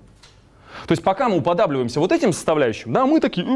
То 0.87 0.93
есть 0.93 1.03
пока 1.03 1.29
мы 1.29 1.39
уподабливаемся 1.39 2.01
вот 2.01 2.11
этим 2.11 2.33
составляющим, 2.33 2.93
да, 2.93 3.07
мы 3.07 3.21
такие, 3.21 3.47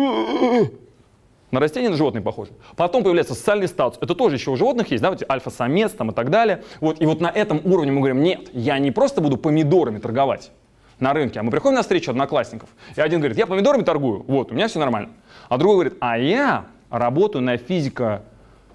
на 1.50 1.60
растения, 1.60 1.88
на 1.88 1.96
животные 1.96 2.22
похожи. 2.22 2.52
Потом 2.76 3.02
появляется 3.02 3.34
социальный 3.34 3.68
статус. 3.68 3.98
Это 4.00 4.14
тоже 4.14 4.36
еще 4.36 4.50
у 4.50 4.56
животных 4.56 4.90
есть, 4.90 5.02
да, 5.02 5.10
вот 5.10 5.22
альфа-самец 5.28 5.92
там 5.92 6.10
и 6.10 6.14
так 6.14 6.30
далее. 6.30 6.64
Вот, 6.80 7.00
и 7.00 7.06
вот 7.06 7.20
на 7.20 7.28
этом 7.28 7.60
уровне 7.64 7.92
мы 7.92 8.00
говорим, 8.00 8.22
нет, 8.22 8.50
я 8.52 8.78
не 8.78 8.90
просто 8.90 9.20
буду 9.20 9.36
помидорами 9.36 9.98
торговать 9.98 10.50
на 10.98 11.12
рынке, 11.12 11.40
а 11.40 11.42
мы 11.42 11.50
приходим 11.50 11.76
на 11.76 11.82
встречу 11.82 12.10
одноклассников, 12.10 12.70
и 12.96 13.00
один 13.00 13.20
говорит, 13.20 13.36
я 13.36 13.46
помидорами 13.46 13.82
торгую, 13.82 14.24
вот, 14.26 14.50
у 14.50 14.54
меня 14.54 14.66
все 14.66 14.78
нормально. 14.78 15.10
А 15.48 15.58
другой 15.58 15.76
говорит, 15.76 15.94
а 16.00 16.18
я 16.18 16.66
работаю 16.88 17.42
на, 17.42 17.58
физика, 17.58 18.22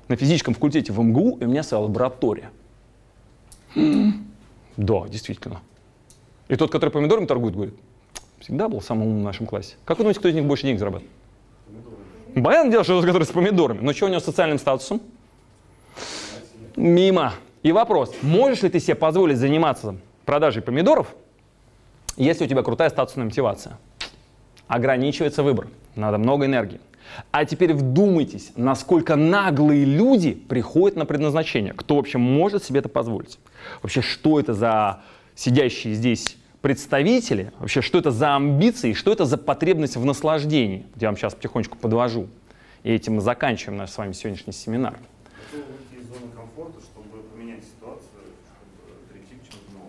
на 0.07 0.15
физическом 0.15 0.53
факультете 0.53 0.93
в 0.93 1.01
МГУ, 1.01 1.37
и 1.41 1.45
у 1.45 1.47
меня 1.47 1.63
своя 1.63 1.83
лаборатория. 1.83 2.51
Да, 3.75 5.07
действительно. 5.07 5.61
И 6.47 6.55
тот, 6.55 6.71
который 6.71 6.89
помидорами 6.89 7.25
торгует, 7.25 7.55
говорит, 7.55 7.75
всегда 8.39 8.67
был 8.67 8.81
самым 8.81 9.07
умным 9.07 9.21
в 9.21 9.25
нашем 9.25 9.47
классе. 9.47 9.75
Как 9.85 9.97
вы 9.97 10.03
думаете, 10.03 10.19
кто 10.19 10.29
из 10.29 10.35
них 10.35 10.45
больше 10.45 10.63
денег 10.63 10.79
зарабатывает? 10.79 11.11
Понятное 12.33 12.71
дело, 12.71 12.83
что 12.83 13.01
который 13.01 13.23
с 13.23 13.31
помидорами. 13.31 13.79
Но 13.81 13.93
что 13.93 14.05
у 14.05 14.09
него 14.09 14.19
с 14.19 14.25
социальным 14.25 14.57
статусом? 14.57 15.01
Мимо. 16.75 17.33
И 17.63 17.71
вопрос, 17.71 18.15
можешь 18.21 18.63
ли 18.63 18.69
ты 18.69 18.79
себе 18.79 18.95
позволить 18.95 19.37
заниматься 19.37 19.97
продажей 20.25 20.63
помидоров, 20.63 21.13
если 22.15 22.45
у 22.45 22.47
тебя 22.47 22.63
крутая 22.63 22.89
статусная 22.89 23.25
мотивация? 23.25 23.77
Ограничивается 24.67 25.43
выбор, 25.43 25.67
надо 25.95 26.17
много 26.17 26.45
энергии. 26.45 26.79
А 27.31 27.45
теперь 27.45 27.73
вдумайтесь, 27.73 28.51
насколько 28.55 29.15
наглые 29.15 29.83
люди 29.83 30.31
приходят 30.31 30.97
на 30.97 31.05
предназначение. 31.05 31.73
Кто 31.73 31.97
вообще 31.97 32.17
может 32.17 32.63
себе 32.63 32.79
это 32.79 32.89
позволить? 32.89 33.37
Вообще, 33.81 34.01
что 34.01 34.39
это 34.39 34.53
за 34.53 35.01
сидящие 35.35 35.93
здесь 35.93 36.37
представители, 36.61 37.51
вообще, 37.59 37.81
что 37.81 37.97
это 37.97 38.11
за 38.11 38.35
амбиции, 38.35 38.93
что 38.93 39.11
это 39.11 39.25
за 39.25 39.37
потребность 39.37 39.95
в 39.95 40.05
наслаждении. 40.05 40.85
Я 40.95 41.09
вам 41.09 41.17
сейчас 41.17 41.33
потихонечку 41.33 41.77
подвожу. 41.77 42.27
И 42.83 42.91
этим 42.91 43.15
мы 43.15 43.21
заканчиваем 43.21 43.77
наш 43.77 43.91
с 43.91 43.97
вами 43.97 44.13
сегодняшний 44.13 44.53
семинар. 44.53 44.97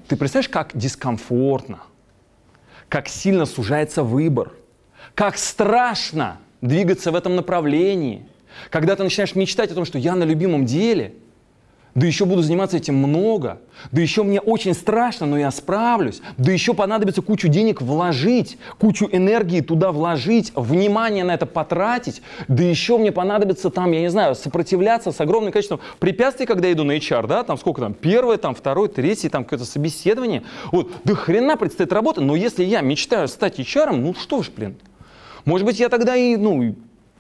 Ты 0.09 0.17
представляешь, 0.17 0.51
как 0.51 0.77
дискомфортно, 0.77 1.81
как 2.89 3.09
сильно 3.09 3.47
сужается 3.47 4.03
выбор, 4.03 4.53
как 5.15 5.39
страшно 5.39 6.39
двигаться 6.61 7.13
в 7.13 7.15
этом 7.15 7.35
направлении, 7.35 8.27
когда 8.69 8.95
ты 8.95 9.05
начинаешь 9.05 9.35
мечтать 9.35 9.71
о 9.71 9.75
том, 9.75 9.85
что 9.85 9.99
я 9.99 10.15
на 10.15 10.25
любимом 10.25 10.65
деле– 10.65 11.15
да 11.95 12.07
еще 12.07 12.25
буду 12.25 12.41
заниматься 12.43 12.79
этим 12.79 12.97
много. 12.97 13.61
Да 13.91 14.01
еще 14.01 14.23
мне 14.23 14.41
очень 14.41 14.73
страшно, 14.73 15.27
но 15.27 15.39
я 15.39 15.51
справлюсь. 15.51 16.23
Да 16.39 16.51
еще 16.51 16.73
понадобится 16.73 17.21
кучу 17.21 17.49
денег 17.49 17.83
вложить, 17.83 18.57
кучу 18.79 19.09
энергии 19.13 19.61
туда 19.61 19.93
вложить, 19.93 20.53
внимание 20.55 21.23
на 21.25 21.33
это 21.33 21.45
потратить. 21.45 22.23
Да 22.49 22.63
еще 22.63 22.97
мне 22.97 23.13
понадобится 23.13 23.69
там, 23.69 23.93
я 23.93 24.01
не 24.01 24.09
знаю, 24.09 24.35
сопротивляться 24.35 25.13
с 25.13 25.21
огромным 25.21 25.53
количеством 25.53 25.81
препятствий, 25.99 26.47
когда 26.47 26.69
я 26.69 26.73
иду 26.73 26.85
на 26.85 26.97
HR, 26.97 27.27
да, 27.27 27.43
там 27.43 27.59
сколько 27.59 27.83
там, 27.83 27.93
первое, 27.93 28.39
там 28.39 28.55
второе, 28.55 28.89
третье, 28.89 29.29
там 29.29 29.45
какое-то 29.45 29.67
собеседование. 29.67 30.45
Вот, 30.71 30.91
да 31.05 31.15
хрена 31.15 31.59
предстоит 31.59 31.93
работа, 31.93 32.23
но 32.23 32.37
если 32.37 32.65
я 32.65 32.81
мечтаю 32.81 33.29
стать 33.29 33.59
HR, 33.61 33.95
ну 33.95 34.15
что 34.15 34.43
ж, 34.43 34.51
блин, 34.55 34.77
может 35.45 35.67
быть, 35.67 35.79
я 35.79 35.89
тогда 35.89 36.17
и, 36.17 36.37
ну, 36.37 36.75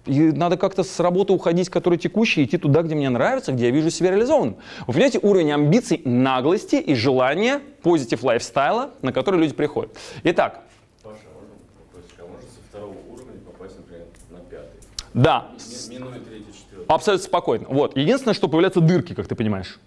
и 0.06 0.32
надо 0.32 0.56
как-то 0.56 0.82
с 0.82 1.00
работы 1.00 1.32
уходить, 1.32 1.68
которая 1.68 1.98
текущая, 1.98 2.44
идти 2.44 2.58
туда, 2.58 2.82
где 2.82 2.94
мне 2.94 3.08
нравится, 3.08 3.52
где 3.52 3.66
я 3.66 3.70
вижу 3.70 3.90
себя 3.90 4.10
реализованным. 4.10 4.56
Вы 4.86 4.92
понимаете, 4.94 5.20
уровень 5.22 5.52
амбиций, 5.52 6.02
наглости 6.04 6.76
и 6.76 6.94
желания, 6.94 7.60
позитив 7.82 8.24
лайфстайла, 8.24 8.90
на 9.02 9.12
который 9.12 9.40
люди 9.40 9.54
приходят. 9.54 9.96
Итак. 10.24 10.62
Паша, 11.02 11.18
можно 11.34 11.54
попросить, 11.90 12.18
а 12.18 12.22
можно 12.22 12.48
со 12.48 12.68
второго 12.68 12.96
уровня 13.10 13.40
попасть, 13.46 13.76
например, 13.76 14.06
на 14.30 14.38
пятый? 14.38 14.80
Да. 15.14 15.48
Минуя 15.88 16.18
третий, 16.18 16.52
четвертый. 16.52 16.86
Абсолютно 16.88 17.24
спокойно. 17.24 17.66
Вот. 17.68 17.96
Единственное, 17.96 18.34
что 18.34 18.48
появляются 18.48 18.80
дырки, 18.80 19.14
как 19.14 19.28
ты 19.28 19.34
понимаешь. 19.34 19.78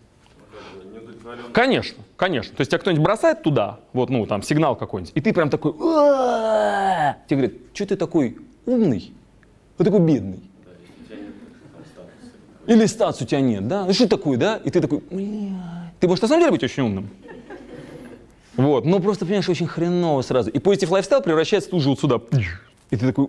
Конечно, 1.51 2.03
конечно. 2.15 2.55
То 2.55 2.61
есть 2.61 2.71
тебя 2.71 2.79
кто-нибудь 2.79 3.03
бросает 3.03 3.41
туда, 3.41 3.79
вот, 3.93 4.09
ну, 4.09 4.25
там, 4.25 4.43
сигнал 4.43 4.75
какой-нибудь, 4.75 5.11
и 5.15 5.21
ты 5.21 5.33
прям 5.33 5.49
такой, 5.49 5.73
тебе 5.73 7.37
говорят, 7.37 7.53
что 7.73 7.85
ты 7.87 7.95
такой 7.95 8.37
умный? 8.65 9.11
Вот 9.77 9.83
такой 9.85 9.99
бедный. 9.99 10.39
Или 12.67 12.85
статус 12.85 13.21
у 13.21 13.25
тебя 13.25 13.41
нет, 13.41 13.67
да? 13.67 13.85
Ну 13.85 13.93
что 13.93 14.07
такое, 14.07 14.37
да? 14.37 14.59
И 14.63 14.69
ты 14.69 14.81
такой, 14.81 15.01
ты 15.99 16.07
можешь 16.07 16.21
на 16.21 16.27
самом 16.27 16.41
деле 16.41 16.51
быть 16.51 16.63
очень 16.63 16.83
умным. 16.83 17.09
Вот, 18.55 18.85
но 18.85 18.99
просто, 18.99 19.25
понимаешь, 19.25 19.49
очень 19.49 19.67
хреново 19.67 20.21
сразу. 20.21 20.49
И 20.49 20.59
позитив 20.59 20.89
лайфстайл 20.89 21.21
превращается 21.21 21.69
тут 21.69 21.81
же 21.81 21.89
вот 21.89 21.99
сюда. 21.99 22.21
И 22.89 22.95
ты 22.95 23.05
такой, 23.07 23.27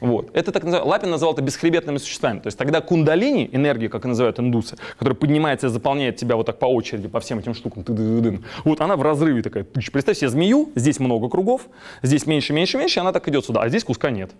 вот. 0.00 0.30
Это 0.32 0.50
так 0.50 0.64
называют, 0.64 0.88
Лапин 0.88 1.10
назвал 1.10 1.34
это 1.34 1.42
бесхребетными 1.42 1.98
существами. 1.98 2.40
То 2.40 2.46
есть 2.46 2.58
тогда 2.58 2.80
кундалини, 2.80 3.48
энергия, 3.52 3.88
как 3.88 4.04
называют 4.04 4.40
индусы, 4.40 4.76
которая 4.98 5.14
поднимается 5.14 5.66
и 5.66 5.70
заполняет 5.70 6.16
тебя 6.16 6.36
вот 6.36 6.46
так 6.46 6.58
по 6.58 6.66
очереди, 6.66 7.08
по 7.08 7.20
всем 7.20 7.38
этим 7.38 7.54
штукам, 7.54 7.84
ты 7.84 7.92
-ды 7.92 8.42
вот 8.64 8.80
она 8.80 8.96
в 8.96 9.02
разрыве 9.02 9.42
такая. 9.42 9.64
Представь 9.64 10.16
себе 10.16 10.30
змею, 10.30 10.70
здесь 10.74 10.98
много 11.00 11.28
кругов, 11.28 11.68
здесь 12.02 12.26
меньше, 12.26 12.52
меньше, 12.52 12.78
меньше, 12.78 13.00
она 13.00 13.12
так 13.12 13.28
идет 13.28 13.44
сюда, 13.44 13.60
а 13.60 13.68
здесь 13.68 13.84
куска 13.84 14.10
нет. 14.10 14.30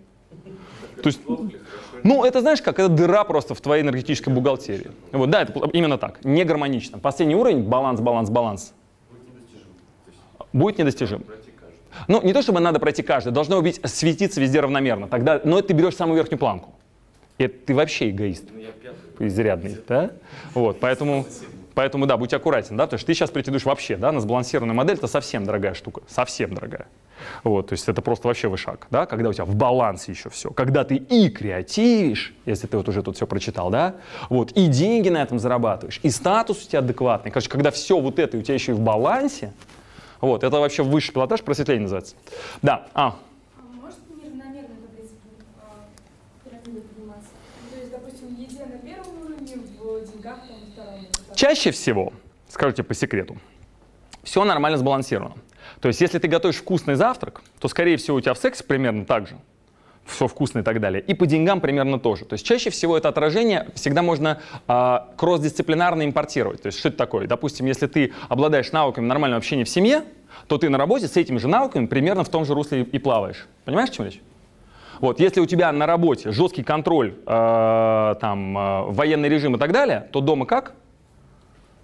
То 1.01 1.07
есть, 1.07 1.19
ну, 2.03 2.23
это 2.23 2.41
знаешь 2.41 2.61
как, 2.61 2.79
это 2.79 2.89
дыра 2.89 3.23
просто 3.23 3.53
в 3.53 3.61
твоей 3.61 3.83
энергетической 3.83 4.29
бухгалтерии. 4.29 4.91
Вот, 5.11 5.29
да, 5.29 5.43
это 5.43 5.53
именно 5.73 5.97
так, 5.97 6.23
не 6.23 6.43
гармонично. 6.43 6.99
Последний 6.99 7.35
уровень, 7.35 7.63
баланс, 7.63 7.99
баланс, 7.99 8.29
баланс. 8.29 8.73
Будет 10.53 10.79
недостижим. 10.79 11.23
Ну, 12.07 12.21
не 12.21 12.33
то 12.33 12.41
чтобы 12.41 12.59
надо 12.59 12.79
пройти 12.79 13.03
каждый, 13.03 13.31
должно 13.31 13.61
быть 13.61 13.79
светиться 13.83 14.41
везде 14.41 14.59
равномерно. 14.59 15.07
Тогда, 15.07 15.41
но 15.43 15.61
ты 15.61 15.73
берешь 15.73 15.95
самую 15.95 16.17
верхнюю 16.17 16.39
планку. 16.39 16.73
это 17.37 17.55
ты 17.65 17.75
вообще 17.75 18.09
эгоист. 18.09 18.45
Изрядный, 19.19 19.77
да? 19.87 20.11
Вот, 20.53 20.79
поэтому, 20.79 21.25
поэтому, 21.75 22.07
да, 22.07 22.17
будь 22.17 22.33
аккуратен, 22.33 22.75
да, 22.75 22.85
потому 22.85 22.97
что 22.97 23.07
ты 23.07 23.13
сейчас 23.13 23.29
претендуешь 23.29 23.65
вообще, 23.65 23.97
да, 23.97 24.11
на 24.11 24.19
сбалансированную 24.19 24.75
модель, 24.75 24.97
это 24.97 25.07
совсем 25.07 25.45
дорогая 25.45 25.73
штука, 25.73 26.01
совсем 26.07 26.53
дорогая. 26.53 26.87
Вот, 27.43 27.67
то 27.67 27.73
есть 27.73 27.87
это 27.87 28.01
просто 28.01 28.27
вообще 28.27 28.47
вышаг, 28.47 28.87
да, 28.89 29.05
когда 29.05 29.29
у 29.29 29.33
тебя 29.33 29.45
в 29.45 29.55
балансе 29.55 30.11
еще 30.11 30.29
все, 30.29 30.51
когда 30.51 30.83
ты 30.83 30.95
и 30.95 31.29
креативишь, 31.29 32.33
если 32.45 32.67
ты 32.67 32.77
вот 32.77 32.87
уже 32.89 33.03
тут 33.03 33.15
все 33.15 33.27
прочитал, 33.27 33.69
да, 33.69 33.95
вот, 34.29 34.51
и 34.51 34.67
деньги 34.67 35.09
на 35.09 35.21
этом 35.21 35.39
зарабатываешь, 35.39 35.99
и 36.03 36.09
статус 36.09 36.65
у 36.65 36.69
тебя 36.69 36.79
адекватный, 36.79 37.31
короче, 37.31 37.49
когда 37.49 37.71
все 37.71 37.99
вот 37.99 38.19
это 38.19 38.37
у 38.37 38.41
тебя 38.41 38.53
еще 38.53 38.73
и 38.73 38.75
в 38.75 38.79
балансе, 38.79 39.53
вот, 40.19 40.43
это 40.43 40.59
вообще 40.59 40.83
высший 40.83 41.13
пилотаж, 41.13 41.41
просветление 41.41 41.83
называется. 41.83 42.15
Да, 42.61 42.87
а, 42.93 43.07
А 43.07 43.07
а? 43.07 43.15
Ну. 43.15 43.31
Чаще 51.35 51.71
всего, 51.71 52.13
скажу 52.49 52.73
тебе 52.73 52.83
по 52.83 52.93
секрету, 52.93 53.37
все 54.23 54.43
нормально 54.43 54.77
сбалансировано. 54.77 55.35
То 55.79 55.87
есть, 55.87 56.01
если 56.01 56.19
ты 56.19 56.27
готовишь 56.27 56.57
вкусный 56.57 56.95
завтрак, 56.95 57.41
то, 57.59 57.67
скорее 57.67 57.97
всего, 57.97 58.17
у 58.17 58.21
тебя 58.21 58.33
в 58.33 58.37
сексе 58.37 58.63
примерно 58.63 59.05
так 59.05 59.27
же. 59.27 59.37
Все 60.05 60.27
вкусно 60.27 60.59
и 60.59 60.63
так 60.63 60.79
далее. 60.79 61.01
И 61.01 61.13
по 61.13 61.25
деньгам 61.25 61.61
примерно 61.61 61.99
тоже. 61.99 62.25
То 62.25 62.33
есть 62.33 62.45
чаще 62.45 62.69
всего 62.69 62.97
это 62.97 63.07
отражение 63.07 63.67
всегда 63.75 64.01
можно 64.01 64.41
а, 64.67 65.09
кросс-дисциплинарно 65.15 66.03
импортировать. 66.05 66.61
То 66.63 66.67
есть 66.67 66.79
что 66.79 66.89
это 66.89 66.97
такое? 66.97 67.27
Допустим, 67.27 67.67
если 67.67 67.85
ты 67.85 68.11
обладаешь 68.27 68.71
навыками 68.71 69.05
нормального 69.05 69.37
общения 69.37 69.63
в 69.63 69.69
семье, 69.69 70.03
то 70.47 70.57
ты 70.57 70.69
на 70.69 70.77
работе 70.77 71.07
с 71.07 71.17
этими 71.17 71.37
же 71.37 71.47
навыками 71.47 71.85
примерно 71.85 72.23
в 72.23 72.29
том 72.29 72.45
же 72.45 72.53
русле 72.53 72.81
и 72.81 72.99
плаваешь. 72.99 73.47
Понимаешь, 73.63 73.89
о 73.89 73.93
чем 73.93 74.05
речь? 74.05 74.21
Вот, 74.99 75.19
если 75.19 75.39
у 75.39 75.47
тебя 75.47 75.71
на 75.71 75.87
работе 75.87 76.31
жесткий 76.31 76.63
контроль, 76.63 77.15
э, 77.25 78.15
там, 78.21 78.57
э, 78.57 78.81
военный 78.91 79.29
режим 79.29 79.55
и 79.55 79.59
так 79.59 79.71
далее, 79.71 80.07
то 80.11 80.21
дома 80.21 80.45
как? 80.45 80.73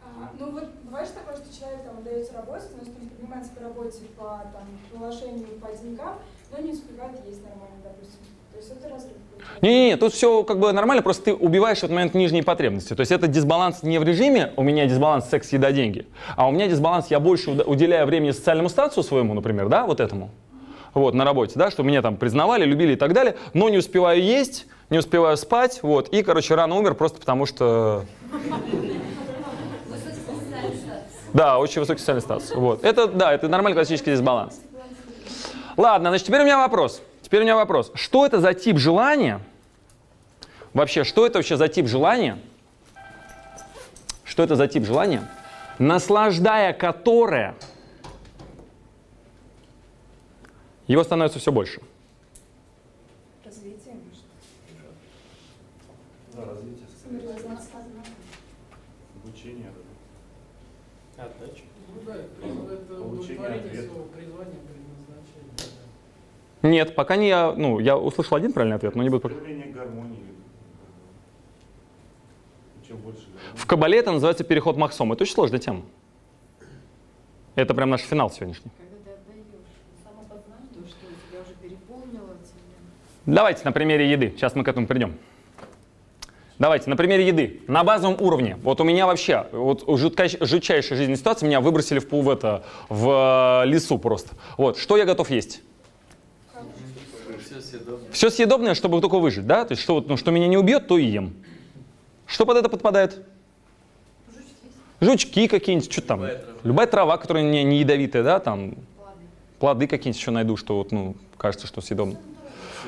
А, 0.03 0.29
ну 0.39 0.51
вот 0.51 0.65
бывает 0.83 1.07
же 1.07 1.15
такое, 1.15 1.35
что 1.35 1.59
человек 1.59 1.83
там 1.83 1.97
отдается 1.97 2.26
работе, 2.37 2.65
но 2.75 2.79
он 2.79 3.09
поднимается 3.09 3.51
по 3.53 3.61
работе 3.63 3.99
по 4.17 4.41
там, 4.53 4.65
положению, 4.93 5.47
по 5.61 5.67
деньгам, 5.75 6.15
но 6.51 6.63
не 6.63 6.71
успевает 6.71 7.17
есть 7.25 7.43
нормально, 7.43 7.77
допустим. 7.83 8.19
Есть. 8.55 8.71
Не-не-не, 9.61 9.97
тут 9.97 10.13
все 10.13 10.43
как 10.43 10.59
бы 10.59 10.71
нормально, 10.71 11.01
просто 11.01 11.25
ты 11.25 11.33
убиваешь 11.33 11.77
в 11.77 11.83
этот 11.83 11.95
момент 11.95 12.13
нижние 12.13 12.43
потребности. 12.43 12.93
То 12.95 13.01
есть 13.01 13.11
это 13.11 13.27
дисбаланс 13.27 13.83
не 13.83 13.99
в 13.99 14.03
режиме 14.03 14.53
«у 14.55 14.63
меня 14.63 14.85
дисбаланс 14.85 15.29
секс, 15.29 15.51
еда, 15.51 15.71
деньги», 15.71 16.05
а 16.35 16.47
у 16.47 16.51
меня 16.51 16.67
дисбаланс 16.67 17.07
«я 17.07 17.19
больше 17.19 17.51
уделяю 17.51 18.05
времени 18.05 18.31
социальному 18.31 18.69
статусу 18.69 19.03
своему, 19.03 19.33
например, 19.33 19.67
да, 19.69 19.85
вот 19.85 19.99
этому, 19.99 20.29
вот, 20.93 21.13
на 21.13 21.23
работе, 21.23 21.53
да, 21.55 21.71
что 21.71 21.83
меня 21.83 22.01
там 22.01 22.17
признавали, 22.17 22.65
любили 22.65 22.93
и 22.93 22.95
так 22.95 23.13
далее, 23.13 23.35
но 23.53 23.69
не 23.69 23.77
успеваю 23.77 24.21
есть, 24.21 24.67
не 24.89 24.99
успеваю 24.99 25.37
спать, 25.37 25.79
вот, 25.81 26.09
и, 26.09 26.23
короче, 26.23 26.55
рано 26.55 26.75
умер 26.75 26.95
просто 26.95 27.19
потому 27.19 27.45
что... 27.45 28.05
Да, 31.33 31.59
очень 31.59 31.81
высокий 31.81 31.99
социальный 31.99 32.21
статус. 32.21 32.51
Вот. 32.55 32.83
Это, 32.83 33.07
да, 33.07 33.33
это 33.33 33.47
нормальный 33.47 33.75
классический 33.75 34.11
дисбаланс. 34.11 34.59
Ладно, 35.75 36.09
значит, 36.09 36.27
теперь 36.27 36.41
у 36.41 36.45
меня 36.45 36.57
вопрос. 36.57 37.01
Теперь 37.21 37.41
у 37.41 37.43
меня 37.43 37.55
вопрос. 37.55 37.91
Что 37.93 38.25
это 38.25 38.39
за 38.39 38.53
тип 38.53 38.77
желания? 38.77 39.41
Вообще, 40.73 41.03
что 41.03 41.25
это 41.25 41.39
вообще 41.39 41.57
за 41.57 41.67
тип 41.67 41.87
желания? 41.87 42.39
Что 44.23 44.43
это 44.43 44.55
за 44.55 44.67
тип 44.67 44.85
желания? 44.85 45.29
Наслаждая 45.77 46.73
которое 46.73 47.55
его 50.87 51.03
становится 51.03 51.39
все 51.39 51.51
больше. 51.51 51.81
Развитие, 53.45 53.93
может. 53.93 54.23
Да, 56.33 56.45
развитие, 56.45 56.87
обучение. 59.23 59.71
Отдача. 61.17 61.63
Ну 61.93 62.01
да, 62.05 62.15
это 62.15 63.01
удовлетворение. 63.01 63.89
Нет, 66.63 66.95
пока 66.95 67.15
не 67.15 67.27
я, 67.27 67.53
ну, 67.53 67.79
я 67.79 67.97
услышал 67.97 68.37
один 68.37 68.51
правильный 68.51 68.77
ответ, 68.77 68.95
но 68.95 69.03
не 69.03 69.09
буду... 69.09 69.29
Проявление 69.29 69.67
гармонии. 69.67 70.19
Чем 72.87 72.97
больше 72.97 73.21
гармонии. 73.21 73.55
В 73.55 73.65
Кабале 73.65 73.99
это 73.99 74.11
называется 74.11 74.43
переход 74.43 74.75
Махсома. 74.75 75.13
Это 75.15 75.23
очень 75.23 75.33
сложная 75.33 75.59
тема. 75.59 75.83
Это 77.55 77.73
прям 77.73 77.89
наш 77.89 78.01
финал 78.01 78.29
сегодняшний. 78.29 78.71
Когда 78.77 78.95
ты 78.95 79.11
отдаешь 79.11 79.45
самопознание, 80.03 80.69
то 80.73 80.87
что 80.87 81.05
тебя 81.29 81.41
уже 81.41 81.53
переполнило 81.61 82.35
тебя. 82.43 82.77
Давайте 83.25 83.63
на 83.63 83.71
примере 83.71 84.09
еды. 84.09 84.31
Сейчас 84.35 84.55
мы 84.55 84.63
к 84.63 84.67
этому 84.67 84.87
придем. 84.87 85.17
Давайте, 86.59 86.89
на 86.89 86.95
примере 86.95 87.27
еды. 87.27 87.61
На 87.67 87.83
базовом 87.83 88.17
уровне. 88.19 88.57
Вот 88.63 88.81
у 88.81 88.83
меня 88.83 89.05
вообще, 89.05 89.45
вот 89.51 89.83
жуткач- 89.83 90.43
жутчайшая 90.43 90.97
жизненная 90.97 91.17
ситуация, 91.17 91.45
меня 91.45 91.61
выбросили 91.61 91.99
в, 91.99 92.07
пу- 92.07 92.23
в, 92.23 92.29
это, 92.29 92.63
в 92.89 93.63
э, 93.63 93.67
лесу 93.67 93.99
просто. 93.99 94.35
Вот, 94.57 94.77
что 94.79 94.97
я 94.97 95.05
готов 95.05 95.29
есть? 95.29 95.61
Все 98.11 98.29
съедобное, 98.31 98.73
чтобы 98.73 98.99
только 99.01 99.19
выжить, 99.19 99.45
да? 99.45 99.65
То 99.65 99.73
есть, 99.73 99.83
что, 99.83 100.03
ну, 100.07 100.17
что 100.17 100.31
меня 100.31 100.47
не 100.47 100.57
убьет, 100.57 100.87
то 100.87 100.97
и 100.97 101.05
ем. 101.05 101.35
Что 102.25 102.45
под 102.45 102.57
это 102.57 102.69
подпадает? 102.69 103.23
Жучки 104.99 105.47
какие-нибудь, 105.47 105.91
что 105.91 106.01
там? 106.01 106.25
Любая 106.63 106.87
трава, 106.87 107.17
которая 107.17 107.43
не, 107.43 107.63
не 107.63 107.79
ядовитая, 107.79 108.23
да, 108.23 108.39
там. 108.39 108.75
Плоды 109.59 109.85
какие-нибудь 109.85 110.19
еще 110.19 110.31
найду, 110.31 110.57
что 110.57 110.77
вот, 110.77 110.91
ну, 110.91 111.15
кажется, 111.37 111.67
что 111.67 111.81
съедобно. 111.81 112.17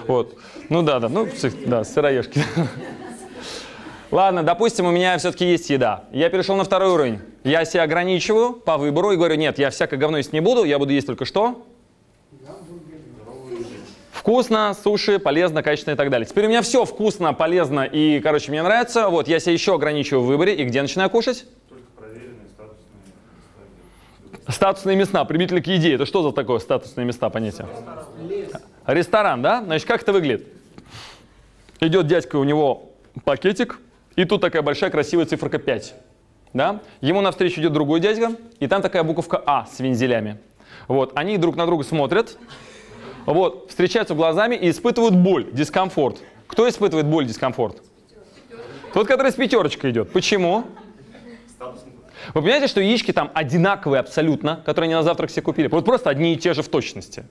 Вот. 0.07 0.35
Ну 0.69 0.81
да, 0.81 0.99
да, 0.99 1.09
ну, 1.09 1.27
да, 1.67 1.83
сыроежки. 1.83 2.43
Ладно, 4.11 4.41
допустим, 4.41 4.85
у 4.85 4.91
меня 4.91 5.17
все-таки 5.19 5.45
есть 5.45 5.69
еда. 5.69 6.05
Я 6.11 6.29
перешел 6.29 6.55
на 6.55 6.63
второй 6.63 6.89
уровень. 6.89 7.19
Я 7.43 7.63
себя 7.65 7.83
ограничиваю 7.83 8.53
по 8.53 8.77
выбору 8.77 9.11
и 9.11 9.15
говорю, 9.15 9.35
нет, 9.35 9.59
я 9.59 9.69
всякое 9.69 9.97
говно 9.97 10.17
есть 10.17 10.33
не 10.33 10.39
буду, 10.39 10.63
я 10.63 10.79
буду 10.79 10.93
есть 10.93 11.05
только 11.05 11.25
что? 11.25 11.63
Вкусно, 14.11 14.75
суши, 14.83 15.19
полезно, 15.19 15.63
качественно 15.63 15.93
и 15.93 15.97
так 15.97 16.09
далее. 16.09 16.25
Теперь 16.25 16.45
у 16.45 16.49
меня 16.49 16.61
все 16.61 16.85
вкусно, 16.85 17.33
полезно 17.33 17.81
и, 17.81 18.19
короче, 18.19 18.51
мне 18.51 18.63
нравится. 18.63 19.09
Вот, 19.09 19.27
я 19.27 19.39
себя 19.39 19.53
еще 19.53 19.75
ограничиваю 19.75 20.23
в 20.23 20.27
выборе. 20.27 20.55
И 20.55 20.65
где 20.65 20.81
начинаю 20.81 21.09
кушать? 21.09 21.45
Только 21.69 21.85
проверенные 21.97 22.47
статусные 22.53 22.97
места. 24.33 24.51
Статусные 24.51 24.97
места, 24.97 25.25
примитивно 25.25 25.61
к 25.61 25.67
еде. 25.67 25.93
Это 25.93 26.05
что 26.05 26.23
за 26.23 26.31
такое 26.31 26.59
статусные 26.59 27.05
места 27.05 27.29
понятие? 27.29 27.67
Ресторан, 28.85 29.41
да? 29.41 29.63
Значит, 29.63 29.87
как 29.87 30.01
это 30.01 30.11
выглядит? 30.11 30.47
Идет 31.79 32.07
дядька, 32.07 32.35
у 32.35 32.43
него 32.43 32.91
пакетик, 33.23 33.79
и 34.19 34.25
тут 34.25 34.41
такая 34.41 34.61
большая 34.61 34.89
красивая 34.89 35.25
циферка 35.25 35.59
5. 35.59 35.95
Да? 36.51 36.81
Ему 36.99 37.21
навстречу 37.21 37.61
идет 37.61 37.71
другой 37.71 38.01
дядька, 38.01 38.35
и 38.59 38.67
там 38.67 38.81
такая 38.81 39.03
буковка 39.03 39.41
А 39.45 39.65
с 39.65 39.79
вензелями. 39.79 40.39
Вот, 40.89 41.13
они 41.15 41.37
друг 41.37 41.55
на 41.55 41.65
друга 41.65 41.85
смотрят, 41.85 42.37
вот, 43.25 43.69
встречаются 43.69 44.15
глазами 44.15 44.55
и 44.55 44.69
испытывают 44.71 45.15
боль, 45.15 45.47
дискомфорт. 45.53 46.17
Кто 46.47 46.67
испытывает 46.67 47.07
боль, 47.07 47.27
дискомфорт? 47.27 47.81
Тот, 48.93 49.07
который 49.07 49.31
с 49.31 49.35
пятерочкой 49.35 49.91
идет. 49.91 50.11
Почему? 50.11 50.65
Вы 52.33 52.41
понимаете, 52.41 52.67
что 52.67 52.81
яички 52.81 53.13
там 53.13 53.31
одинаковые 53.33 54.01
абсолютно, 54.01 54.61
которые 54.65 54.87
они 54.87 54.95
на 54.95 55.03
завтрак 55.03 55.29
все 55.29 55.41
купили? 55.41 55.67
Вот 55.67 55.85
просто 55.85 56.09
одни 56.09 56.33
и 56.33 56.35
те 56.35 56.53
же 56.53 56.61
в 56.61 56.67
точности. 56.67 57.23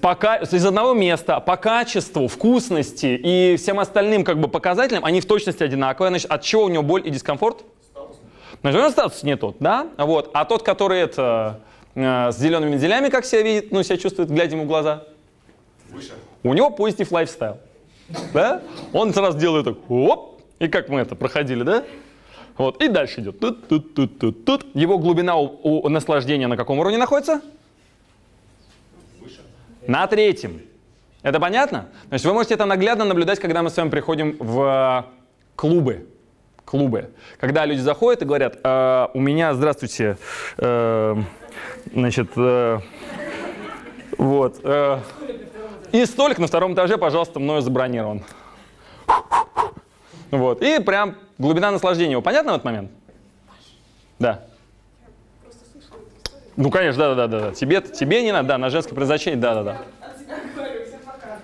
По 0.00 0.14
из 0.42 0.64
одного 0.64 0.94
места, 0.94 1.40
по 1.40 1.56
качеству, 1.56 2.28
вкусности 2.28 3.20
и 3.22 3.56
всем 3.56 3.80
остальным 3.80 4.24
как 4.24 4.38
бы 4.38 4.48
показателям 4.48 5.04
они 5.04 5.20
в 5.20 5.26
точности 5.26 5.62
одинаковые. 5.62 6.10
Значит, 6.10 6.30
от 6.30 6.42
чего 6.42 6.64
у 6.64 6.68
него 6.68 6.82
боль 6.82 7.06
и 7.06 7.10
дискомфорт? 7.10 7.64
Значит, 8.60 8.78
у 8.78 8.82
него 8.82 8.90
статус 8.90 9.22
не 9.22 9.36
тот, 9.36 9.56
да? 9.60 9.88
Вот. 9.96 10.30
А 10.34 10.44
тот, 10.44 10.62
который 10.62 11.00
это, 11.00 11.60
э, 11.94 12.30
с 12.32 12.38
зелеными 12.38 12.72
вензелями, 12.72 13.08
как 13.08 13.24
себя 13.24 13.42
видит, 13.42 13.72
ну, 13.72 13.82
себя 13.82 13.96
чувствует, 13.96 14.30
глядя 14.30 14.56
ему 14.56 14.64
в 14.64 14.66
глаза, 14.66 15.04
Выше. 15.90 16.12
у 16.42 16.54
него 16.54 16.70
позитив 16.70 17.12
лайфстайл. 17.12 17.58
Да? 18.32 18.62
Он 18.92 19.12
сразу 19.12 19.38
делает 19.38 19.66
так, 19.66 19.76
оп, 19.88 20.40
и 20.58 20.68
как 20.68 20.88
мы 20.88 21.00
это 21.00 21.14
проходили, 21.14 21.62
да? 21.62 21.84
Вот, 22.56 22.82
и 22.82 22.88
дальше 22.88 23.20
идет. 23.20 23.38
Тут, 23.38 23.68
тут, 23.68 23.94
тут, 23.94 24.18
тут, 24.18 24.44
тут. 24.44 24.66
Его 24.74 24.98
глубина 24.98 25.36
у, 25.36 25.58
у 25.62 25.88
наслаждения 25.88 26.48
на 26.48 26.56
каком 26.56 26.80
уровне 26.80 26.98
находится? 26.98 27.40
На 29.88 30.06
третьем. 30.06 30.60
Это 31.22 31.40
понятно? 31.40 31.88
Значит, 32.08 32.26
вы 32.26 32.34
можете 32.34 32.52
это 32.52 32.66
наглядно 32.66 33.06
наблюдать, 33.06 33.40
когда 33.40 33.62
мы 33.62 33.70
с 33.70 33.76
вами 33.76 33.88
приходим 33.88 34.36
в 34.38 35.06
клубы. 35.56 36.06
Клубы. 36.66 37.10
Когда 37.40 37.64
люди 37.64 37.80
заходят 37.80 38.20
и 38.20 38.26
говорят, 38.26 38.58
«Э, 38.62 39.08
у 39.14 39.20
меня, 39.20 39.54
здравствуйте, 39.54 40.18
э, 40.58 41.16
значит, 41.90 42.28
э, 42.36 42.80
вот, 44.18 44.60
э, 44.62 44.98
и 45.92 46.04
столик 46.04 46.38
на 46.38 46.48
втором 46.48 46.74
этаже, 46.74 46.98
пожалуйста, 46.98 47.40
мною 47.40 47.62
забронирован. 47.62 48.22
Вот. 50.30 50.60
И 50.60 50.80
прям 50.80 51.14
глубина 51.38 51.70
наслаждения. 51.70 52.20
Понятно 52.20 52.52
в 52.52 52.54
этот 52.56 52.64
момент? 52.66 52.90
Да. 54.18 54.47
Ну, 56.58 56.72
конечно, 56.72 57.14
да, 57.14 57.28
да. 57.28 57.52
Тебе, 57.52 57.80
тебе 57.80 58.20
не 58.24 58.32
надо, 58.32 58.48
да, 58.48 58.58
на 58.58 58.68
женское 58.68 58.90
предназначение, 58.90 59.38
да, 59.38 59.54
да, 59.54 59.62
да. 59.62 59.78
От 60.00 60.18
себя 60.18 60.34
говорю, 60.56 60.84
всем 60.84 60.98
пока. 61.06 61.38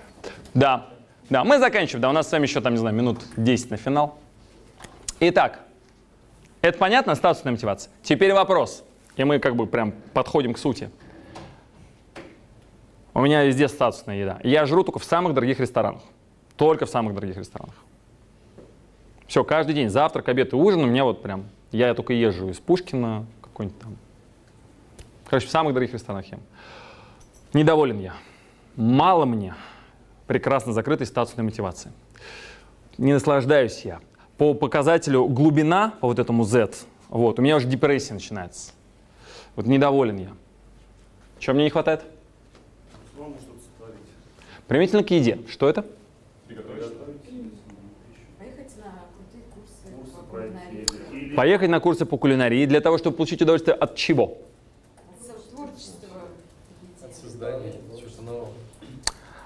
Да. 0.53 0.87
Да, 1.29 1.45
мы 1.45 1.57
заканчиваем. 1.57 2.01
Да, 2.01 2.09
у 2.09 2.11
нас 2.11 2.27
с 2.27 2.31
вами 2.33 2.43
еще 2.43 2.59
там, 2.59 2.73
не 2.73 2.79
знаю, 2.79 2.93
минут 2.93 3.23
10 3.37 3.71
на 3.71 3.77
финал. 3.77 4.19
Итак, 5.21 5.61
это 6.61 6.77
понятно, 6.77 7.15
статусная 7.15 7.53
мотивация? 7.53 7.93
Теперь 8.03 8.33
вопрос. 8.33 8.83
И 9.15 9.23
мы 9.23 9.39
как 9.39 9.55
бы 9.55 9.67
прям 9.67 9.93
подходим 10.13 10.53
к 10.53 10.57
сути. 10.57 10.89
У 13.13 13.21
меня 13.21 13.45
везде 13.45 13.69
статусная 13.69 14.17
еда. 14.17 14.41
Я 14.43 14.65
жру 14.65 14.83
только 14.83 14.99
в 14.99 15.05
самых 15.05 15.33
дорогих 15.33 15.61
ресторанах. 15.61 16.01
Только 16.57 16.85
в 16.85 16.89
самых 16.89 17.15
дорогих 17.15 17.37
ресторанах. 17.37 17.75
Все, 19.27 19.45
каждый 19.45 19.75
день, 19.75 19.89
завтрак, 19.89 20.27
обед 20.27 20.51
и 20.51 20.57
ужин 20.57 20.83
у 20.83 20.87
меня 20.87 21.05
вот 21.05 21.21
прям, 21.21 21.45
я 21.71 21.93
только 21.93 22.11
езжу 22.11 22.49
из 22.49 22.59
Пушкина, 22.59 23.25
какой-нибудь 23.41 23.79
там. 23.79 23.95
Короче, 25.29 25.47
в 25.47 25.49
самых 25.49 25.73
дорогих 25.73 25.93
ресторанах 25.93 26.25
ем. 26.31 26.39
Недоволен 27.53 27.99
я. 27.99 28.13
Мало 28.75 29.25
мне 29.25 29.55
прекрасно 30.27 30.73
закрытой 30.73 31.07
статусной 31.07 31.45
мотивации. 31.45 31.91
Не 32.97 33.13
наслаждаюсь 33.13 33.81
я. 33.85 33.99
По 34.37 34.53
показателю 34.53 35.27
глубина, 35.27 35.93
по 36.01 36.07
вот 36.07 36.19
этому 36.19 36.43
Z, 36.43 36.71
вот, 37.09 37.39
у 37.39 37.41
меня 37.41 37.55
уже 37.55 37.67
депрессия 37.67 38.13
начинается. 38.13 38.73
Вот 39.55 39.65
недоволен 39.65 40.17
я. 40.17 40.33
Чего 41.39 41.55
мне 41.55 41.63
не 41.65 41.69
хватает? 41.69 42.03
Применительно 44.67 45.03
к 45.03 45.11
еде. 45.11 45.39
Что 45.47 45.69
это? 45.69 45.85
Поехать 48.37 48.77
на 48.77 48.91
крутые 49.13 49.43
курсы 49.53 49.95
Курсы 49.95 50.11
по 50.11 50.23
пройти. 50.23 50.49
кулинарии. 50.49 50.85
Или 51.27 51.35
Поехать 51.35 51.69
на 51.69 51.79
курсы 51.79 52.05
по 52.05 52.17
кулинарии 52.17 52.65
для 52.65 52.81
того, 52.81 52.97
чтобы 52.97 53.15
получить 53.15 53.41
удовольствие 53.41 53.75
от 53.75 53.95
чего? 53.95 54.37
Творчество. 55.51 56.09
От 57.03 57.15
создания 57.45 57.73
чего-то 57.99 58.21
нового. 58.21 58.49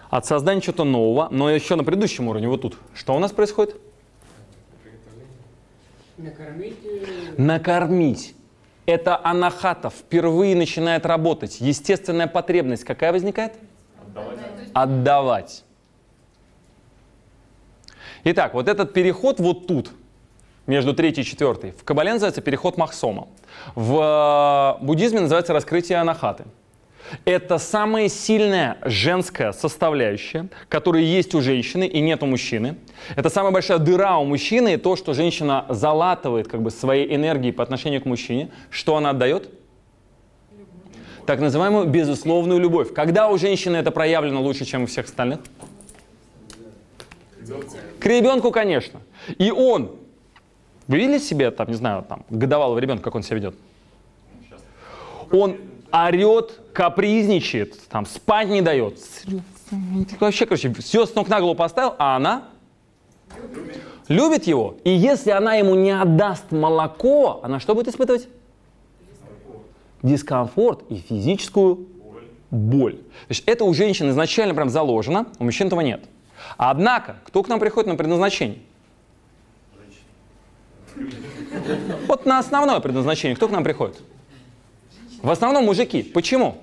От 0.10 0.26
создания 0.26 0.62
чего-то 0.62 0.84
нового, 0.84 1.28
но 1.32 1.50
еще 1.50 1.76
на 1.76 1.84
предыдущем 1.84 2.28
уровне, 2.28 2.48
вот 2.48 2.62
тут. 2.62 2.78
Что 2.94 3.16
у 3.16 3.20
нас 3.20 3.32
происходит? 3.32 3.76
Накормить 6.18 6.78
э, 6.84 7.34
Накормить. 7.38 8.36
Это 8.86 9.24
анахата 9.24 9.90
впервые 9.90 10.56
начинает 10.56 11.06
работать. 11.06 11.62
Естественная 11.62 12.28
потребность 12.28 12.84
какая 12.84 13.12
возникает? 13.12 13.54
Отдавать. 14.74 15.64
Итак, 18.24 18.54
вот 18.54 18.68
этот 18.68 18.92
переход 18.94 19.40
вот 19.40 19.68
тут, 19.68 19.92
между 20.68 20.94
третьей 20.94 21.24
и 21.24 21.26
четвертой, 21.26 21.72
в 21.72 21.84
Кабале 21.84 22.12
называется 22.12 22.42
переход 22.42 22.78
Махсома. 22.78 23.28
В 23.76 24.78
э, 24.82 24.84
буддизме 24.84 25.22
называется 25.22 25.54
раскрытие 25.54 26.00
анахаты. 26.00 26.46
Это 27.26 27.58
самая 27.58 28.08
сильная 28.10 28.78
женская 28.84 29.52
составляющая, 29.52 30.50
которая 30.68 31.02
есть 31.02 31.34
у 31.34 31.42
женщины 31.42 31.88
и 31.88 32.02
нет 32.02 32.22
у 32.24 32.26
мужчины. 32.26 32.76
Это 33.16 33.30
самая 33.30 33.52
большая 33.52 33.80
дыра 33.80 34.18
у 34.18 34.26
мужчины, 34.26 34.76
и 34.76 34.78
то, 34.78 34.96
что 34.96 35.14
женщина 35.14 35.66
залатывает 35.70 36.48
как 36.48 36.62
бы 36.62 36.70
своей 36.70 37.16
энергией 37.16 37.52
по 37.52 37.64
отношению 37.64 38.02
к 38.02 38.06
мужчине. 38.06 38.52
Что 38.70 38.96
она 38.96 39.12
отдает? 39.12 39.50
Так 41.26 41.40
называемую 41.40 41.88
безусловную 41.88 42.60
любовь. 42.60 42.94
Когда 42.94 43.30
у 43.30 43.38
женщины 43.38 43.78
это 43.78 43.92
проявлено 43.92 44.42
лучше, 44.42 44.66
чем 44.66 44.84
у 44.84 44.86
всех 44.86 45.06
остальных? 45.06 45.40
К 48.00 48.06
ребенку, 48.06 48.52
конечно. 48.52 49.02
И 49.38 49.52
он, 49.52 49.96
вы 50.88 50.98
видели 50.98 51.18
себе, 51.18 51.52
там, 51.52 51.68
не 51.68 51.76
знаю, 51.76 52.06
там, 52.08 52.26
годовалого 52.30 52.80
ребенка, 52.80 53.04
как 53.04 53.16
он 53.16 53.24
себя 53.24 53.38
ведет? 53.38 53.56
Он 55.32 55.58
орет, 55.92 56.60
капризничает, 56.74 57.80
там, 57.90 58.06
спать 58.06 58.50
не 58.50 58.62
дает. 58.62 59.00
Вообще, 60.20 60.46
короче, 60.46 60.74
все 60.74 61.06
с 61.06 61.16
ног 61.16 61.28
на 61.28 61.40
голову 61.40 61.56
поставил, 61.56 61.96
а 61.98 62.16
она 62.16 62.46
любит 64.08 64.48
его. 64.48 64.78
И 64.84 64.90
если 64.90 65.32
она 65.32 65.56
ему 65.56 65.76
не 65.76 65.92
отдаст 65.92 66.52
молоко, 66.52 67.40
она 67.44 67.60
что 67.60 67.76
будет 67.76 67.88
испытывать? 67.88 68.28
Дискомфорт 70.02 70.84
и 70.90 70.96
физическую 70.96 71.88
боль. 72.52 72.96
То 72.96 73.30
есть 73.30 73.44
это 73.46 73.66
у 73.66 73.74
женщин 73.74 74.10
изначально 74.10 74.54
прям 74.54 74.70
заложено, 74.70 75.28
у 75.38 75.44
мужчин 75.44 75.68
этого 75.68 75.82
нет. 75.82 76.06
Однако, 76.58 77.18
кто 77.26 77.44
к 77.44 77.48
нам 77.48 77.60
приходит 77.60 77.88
на 77.88 77.96
предназначение? 77.96 78.60
Вот 82.08 82.26
на 82.26 82.40
основное 82.40 82.80
предназначение, 82.80 83.36
кто 83.36 83.48
к 83.48 83.52
нам 83.52 83.64
приходит? 83.64 84.02
В 85.22 85.30
основном 85.30 85.66
мужики. 85.66 86.02
Почему? 86.02 86.58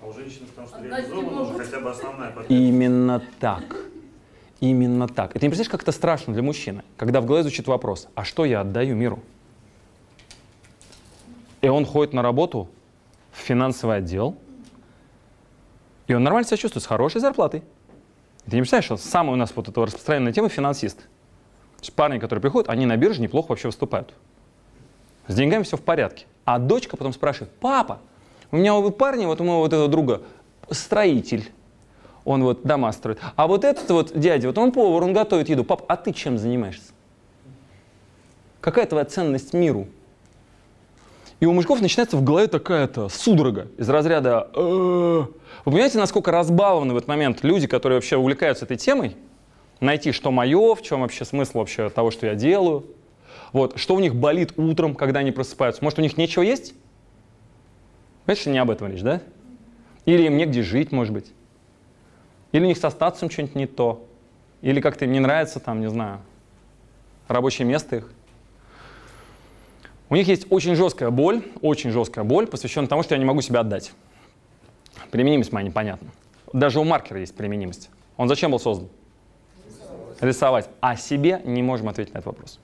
А 0.00 0.06
у 0.06 0.12
женщины, 0.12 0.46
потому 0.46 0.68
что 0.68 0.82
реализована 0.82 1.42
уже 1.42 1.58
хотя 1.58 1.80
бы 1.80 1.90
основная 1.90 2.30
потребность. 2.30 2.50
Именно 2.50 3.22
так. 3.40 3.76
Именно 4.60 5.08
так. 5.08 5.36
Это 5.36 5.44
не 5.44 5.50
представляешь, 5.50 5.70
как 5.70 5.82
это 5.82 5.92
страшно 5.92 6.32
для 6.32 6.42
мужчины, 6.42 6.82
когда 6.96 7.20
в 7.20 7.26
голове 7.26 7.42
звучит 7.42 7.66
вопрос, 7.66 8.08
а 8.14 8.24
что 8.24 8.44
я 8.44 8.60
отдаю 8.60 8.96
миру? 8.96 9.20
И 11.60 11.68
он 11.68 11.84
ходит 11.84 12.14
на 12.14 12.22
работу 12.22 12.68
в 13.32 13.38
финансовый 13.38 13.98
отдел, 13.98 14.36
и 16.06 16.14
он 16.14 16.22
нормально 16.22 16.46
себя 16.46 16.56
чувствует, 16.56 16.84
с 16.84 16.86
хорошей 16.86 17.20
зарплатой. 17.20 17.62
И 18.46 18.50
ты 18.50 18.56
не 18.56 18.62
представляешь, 18.62 18.84
что 18.84 18.96
самая 18.96 19.32
у 19.32 19.36
нас 19.36 19.52
вот 19.54 19.68
эта 19.68 19.84
распространенная 19.84 20.32
тема 20.32 20.48
финансист. 20.48 20.98
То 20.98 21.82
есть 21.82 21.92
парни, 21.92 22.18
которые 22.18 22.40
приходят, 22.40 22.70
они 22.70 22.86
на 22.86 22.96
бирже 22.96 23.20
неплохо 23.20 23.48
вообще 23.48 23.68
выступают. 23.68 24.14
С 25.28 25.34
деньгами 25.34 25.62
все 25.62 25.76
в 25.76 25.82
порядке. 25.82 26.26
А 26.44 26.58
дочка 26.58 26.96
потом 26.96 27.12
спрашивает, 27.12 27.52
папа, 27.60 28.00
у 28.50 28.56
меня 28.56 28.74
у 28.74 28.90
парня, 28.90 29.26
вот 29.26 29.40
у 29.40 29.44
моего 29.44 29.60
вот 29.60 29.72
этого 29.72 29.88
друга, 29.88 30.22
строитель, 30.70 31.50
он 32.24 32.42
вот 32.42 32.62
дома 32.62 32.92
строит. 32.92 33.18
А 33.36 33.46
вот 33.46 33.64
этот 33.64 33.88
вот 33.90 34.18
дядя, 34.18 34.48
вот 34.48 34.58
он 34.58 34.72
повар, 34.72 35.02
он 35.02 35.12
готовит 35.12 35.48
еду. 35.48 35.64
Пап, 35.64 35.84
а 35.88 35.96
ты 35.96 36.12
чем 36.12 36.38
занимаешься? 36.38 36.92
Какая 38.60 38.86
твоя 38.86 39.04
ценность 39.04 39.52
миру? 39.52 39.86
И 41.38 41.46
у 41.46 41.52
мужиков 41.52 41.80
начинается 41.80 42.16
в 42.16 42.24
голове 42.24 42.46
такая-то 42.46 43.08
судорога 43.08 43.68
из 43.76 43.88
разряда 43.88 44.48
«Э». 44.54 45.26
Вы 45.64 45.72
понимаете, 45.72 45.98
насколько 45.98 46.30
разбалованы 46.30 46.94
в 46.94 46.96
этот 46.96 47.08
момент 47.08 47.44
люди, 47.44 47.66
которые 47.66 47.98
вообще 47.98 48.16
увлекаются 48.16 48.64
этой 48.64 48.76
темой? 48.76 49.16
Найти, 49.80 50.12
что 50.12 50.30
мое, 50.30 50.74
в 50.74 50.82
чем 50.82 51.02
вообще 51.02 51.24
смысл 51.24 51.58
вообще 51.58 51.90
того, 51.90 52.10
что 52.10 52.26
я 52.26 52.34
делаю. 52.34 52.86
Вот, 53.56 53.78
что 53.78 53.94
у 53.94 54.00
них 54.00 54.14
болит 54.14 54.52
утром, 54.58 54.94
когда 54.94 55.20
они 55.20 55.32
просыпаются. 55.32 55.82
Может, 55.82 55.98
у 55.98 56.02
них 56.02 56.18
нечего 56.18 56.42
есть? 56.42 56.74
Что 58.30 58.50
не 58.50 58.58
об 58.58 58.70
этом 58.70 58.88
речь, 58.88 59.00
да? 59.00 59.22
Или 60.04 60.24
им 60.26 60.36
негде 60.36 60.62
жить, 60.62 60.92
может 60.92 61.14
быть. 61.14 61.32
Или 62.52 62.64
у 62.64 62.66
них 62.66 62.76
со 62.76 62.90
статусом 62.90 63.30
что-нибудь 63.30 63.54
не 63.54 63.66
то. 63.66 64.06
Или 64.60 64.82
как-то 64.82 65.06
им 65.06 65.12
не 65.12 65.20
нравится, 65.20 65.58
там, 65.58 65.80
не 65.80 65.88
знаю, 65.88 66.20
рабочее 67.28 67.66
место 67.66 67.96
их. 67.96 68.12
У 70.10 70.16
них 70.16 70.28
есть 70.28 70.48
очень 70.50 70.74
жесткая 70.74 71.08
боль, 71.08 71.42
очень 71.62 71.92
жесткая 71.92 72.26
боль, 72.26 72.46
посвященная 72.46 72.88
тому, 72.90 73.04
что 73.04 73.14
я 73.14 73.18
не 73.18 73.24
могу 73.24 73.40
себя 73.40 73.60
отдать. 73.60 73.94
Применимость 75.10 75.52
моя 75.52 75.66
непонятна. 75.66 76.10
Даже 76.52 76.78
у 76.78 76.84
маркера 76.84 77.20
есть 77.20 77.34
применимость. 77.34 77.88
Он 78.18 78.28
зачем 78.28 78.50
был 78.50 78.60
создан? 78.60 78.90
Рисовать. 80.20 80.68
А 80.82 80.94
себе 80.94 81.40
не 81.46 81.62
можем 81.62 81.88
ответить 81.88 82.12
на 82.12 82.18
этот 82.18 82.26
вопрос. 82.26 82.60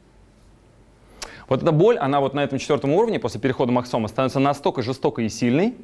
Вот 1.53 1.63
эта 1.63 1.71
боль, 1.71 1.99
она 1.99 2.21
вот 2.21 2.33
на 2.33 2.43
этом 2.43 2.59
четвертом 2.59 2.95
уровне 2.95 3.21
после 3.21 3.39
перехода 3.39 3.73
Максома 3.73 4.09
становится 4.09 4.39
настолько 4.39 4.81
жестокой 4.81 5.27
и 5.27 5.29
сильной, 5.29 5.75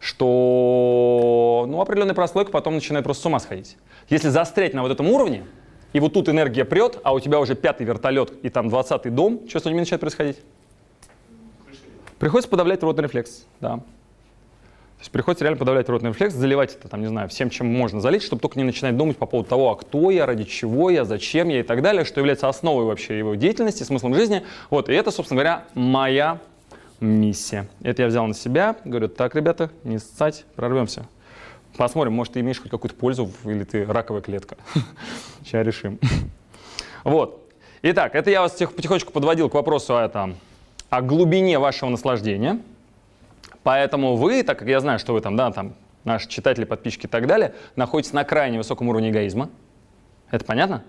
что 0.00 1.64
ну, 1.66 1.80
определенная 1.80 2.14
прослойка 2.14 2.50
потом 2.50 2.74
начинает 2.74 3.06
просто 3.06 3.22
с 3.22 3.24
ума 3.24 3.40
сходить. 3.40 3.78
Если 4.10 4.28
застрять 4.28 4.74
на 4.74 4.82
вот 4.82 4.92
этом 4.92 5.08
уровне, 5.08 5.46
и 5.94 6.00
вот 6.00 6.12
тут 6.12 6.28
энергия 6.28 6.66
прет, 6.66 7.00
а 7.04 7.14
у 7.14 7.20
тебя 7.20 7.40
уже 7.40 7.54
пятый 7.54 7.84
вертолет 7.84 8.34
и 8.42 8.50
там 8.50 8.68
двадцатый 8.68 9.10
дом, 9.10 9.48
что 9.48 9.60
с 9.60 9.64
людьми 9.64 9.80
начинает 9.80 10.02
происходить? 10.02 10.36
Приходится 12.18 12.50
подавлять 12.50 12.82
ротный 12.82 13.04
рефлекс, 13.04 13.46
да. 13.62 13.80
То 14.98 15.02
есть 15.02 15.12
приходится 15.12 15.44
реально 15.44 15.58
подавлять 15.58 15.88
ротный 15.88 16.10
рефлекс, 16.10 16.34
заливать 16.34 16.74
это, 16.74 16.88
там, 16.88 17.00
не 17.00 17.06
знаю, 17.06 17.28
всем, 17.28 17.50
чем 17.50 17.72
можно 17.72 18.00
залить, 18.00 18.24
чтобы 18.24 18.42
только 18.42 18.58
не 18.58 18.64
начинать 18.64 18.96
думать 18.96 19.16
по 19.16 19.26
поводу 19.26 19.48
того, 19.48 19.70
а 19.70 19.76
кто 19.76 20.10
я, 20.10 20.26
ради 20.26 20.42
чего 20.42 20.90
я, 20.90 21.04
зачем 21.04 21.48
я 21.50 21.60
и 21.60 21.62
так 21.62 21.82
далее, 21.82 22.04
что 22.04 22.18
является 22.18 22.48
основой 22.48 22.84
вообще 22.84 23.16
его 23.16 23.36
деятельности, 23.36 23.84
смыслом 23.84 24.16
жизни. 24.16 24.42
Вот, 24.70 24.88
и 24.88 24.92
это, 24.92 25.12
собственно 25.12 25.36
говоря, 25.40 25.64
моя 25.74 26.40
миссия. 26.98 27.68
Это 27.80 28.02
я 28.02 28.08
взял 28.08 28.26
на 28.26 28.34
себя, 28.34 28.74
говорю, 28.84 29.06
так, 29.06 29.36
ребята, 29.36 29.70
не 29.84 29.98
ссать, 29.98 30.44
прорвемся. 30.56 31.06
Посмотрим, 31.76 32.14
может, 32.14 32.32
ты 32.32 32.40
имеешь 32.40 32.60
хоть 32.60 32.72
какую-то 32.72 32.96
пользу, 32.96 33.30
или 33.44 33.62
ты 33.62 33.84
раковая 33.84 34.20
клетка. 34.20 34.56
Сейчас 35.44 35.64
решим. 35.64 35.98
Вот. 37.04 37.48
Итак, 37.82 38.16
это 38.16 38.28
я 38.30 38.42
вас 38.42 38.52
потихонечку 38.52 39.12
подводил 39.12 39.48
к 39.48 39.54
вопросу 39.54 39.96
о, 39.96 40.04
этом, 40.04 40.34
о 40.90 41.00
глубине 41.00 41.60
вашего 41.60 41.88
наслаждения. 41.88 42.60
Поэтому 43.68 44.16
вы, 44.16 44.42
так 44.44 44.58
как 44.58 44.66
я 44.66 44.80
знаю, 44.80 44.98
что 44.98 45.12
вы 45.12 45.20
там, 45.20 45.36
да, 45.36 45.52
там, 45.52 45.74
наши 46.02 46.26
читатели, 46.26 46.64
подписчики 46.64 47.04
и 47.04 47.06
так 47.06 47.26
далее, 47.26 47.52
находитесь 47.76 48.14
на 48.14 48.24
крайне 48.24 48.56
высоком 48.56 48.88
уровне 48.88 49.10
эгоизма. 49.10 49.50
Это 50.30 50.42
понятно? 50.42 50.84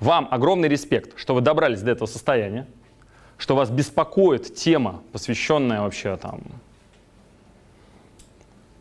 Вам 0.00 0.28
огромный 0.30 0.66
респект, 0.66 1.18
что 1.18 1.34
вы 1.34 1.42
добрались 1.42 1.82
до 1.82 1.90
этого 1.90 2.06
состояния, 2.08 2.66
что 3.36 3.54
вас 3.54 3.68
беспокоит 3.68 4.54
тема, 4.54 5.02
посвященная 5.12 5.82
вообще 5.82 6.16
там 6.16 6.40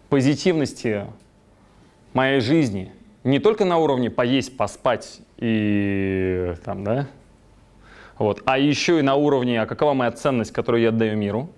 позитивности 0.07 1.07
моей 2.13 2.39
жизни 2.39 2.93
не 3.25 3.39
только 3.39 3.65
на 3.65 3.79
уровне 3.79 4.09
поесть, 4.09 4.55
поспать 4.55 5.19
и 5.35 6.53
там, 6.63 6.85
да, 6.85 7.07
вот, 8.17 8.43
а 8.45 8.57
еще 8.57 8.99
и 8.99 9.01
на 9.01 9.15
уровне, 9.15 9.61
а 9.61 9.65
какова 9.65 9.93
моя 9.93 10.11
ценность, 10.13 10.53
которую 10.53 10.83
я 10.83 10.87
отдаю 10.87 11.17
миру. 11.17 11.49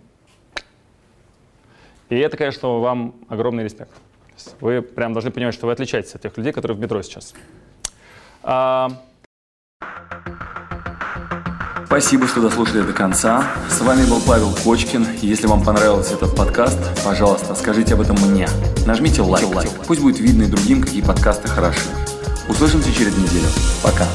И 2.09 2.17
это, 2.17 2.37
конечно, 2.37 2.79
вам 2.79 3.15
огромный 3.27 3.63
респект. 3.63 3.91
Вы 4.61 4.81
прям 4.81 5.13
должны 5.13 5.31
понимать, 5.31 5.53
что 5.53 5.65
вы 5.65 5.73
отличаетесь 5.73 6.13
от 6.15 6.21
тех 6.21 6.37
людей, 6.37 6.53
которые 6.53 6.77
в 6.77 6.79
метро 6.79 7.01
сейчас. 7.01 7.33
А, 8.43 8.89
Спасибо, 11.87 12.27
что 12.27 12.41
дослушали 12.41 12.81
до 12.81 12.91
конца. 12.91 13.47
С 13.69 13.79
вами 13.79 14.05
был 14.07 14.21
Павел 14.21 14.53
Кочкин. 14.63 15.07
Если 15.21 15.47
вам 15.47 15.63
понравился 15.63 16.15
этот 16.15 16.35
подкаст, 16.35 16.77
пожалуйста, 17.03 17.55
скажите 17.55 17.93
об 17.93 18.01
этом 18.01 18.17
мне. 18.17 18.47
Нажмите 18.85 19.21
лайк. 19.21 19.47
Пусть 19.87 20.01
будет 20.01 20.19
видно 20.19 20.43
и 20.43 20.47
другим, 20.47 20.81
какие 20.81 21.01
подкасты 21.01 21.47
хороши. 21.47 21.87
Услышимся 22.49 22.93
через 22.93 23.17
неделю. 23.17 23.47
Пока. 23.81 24.05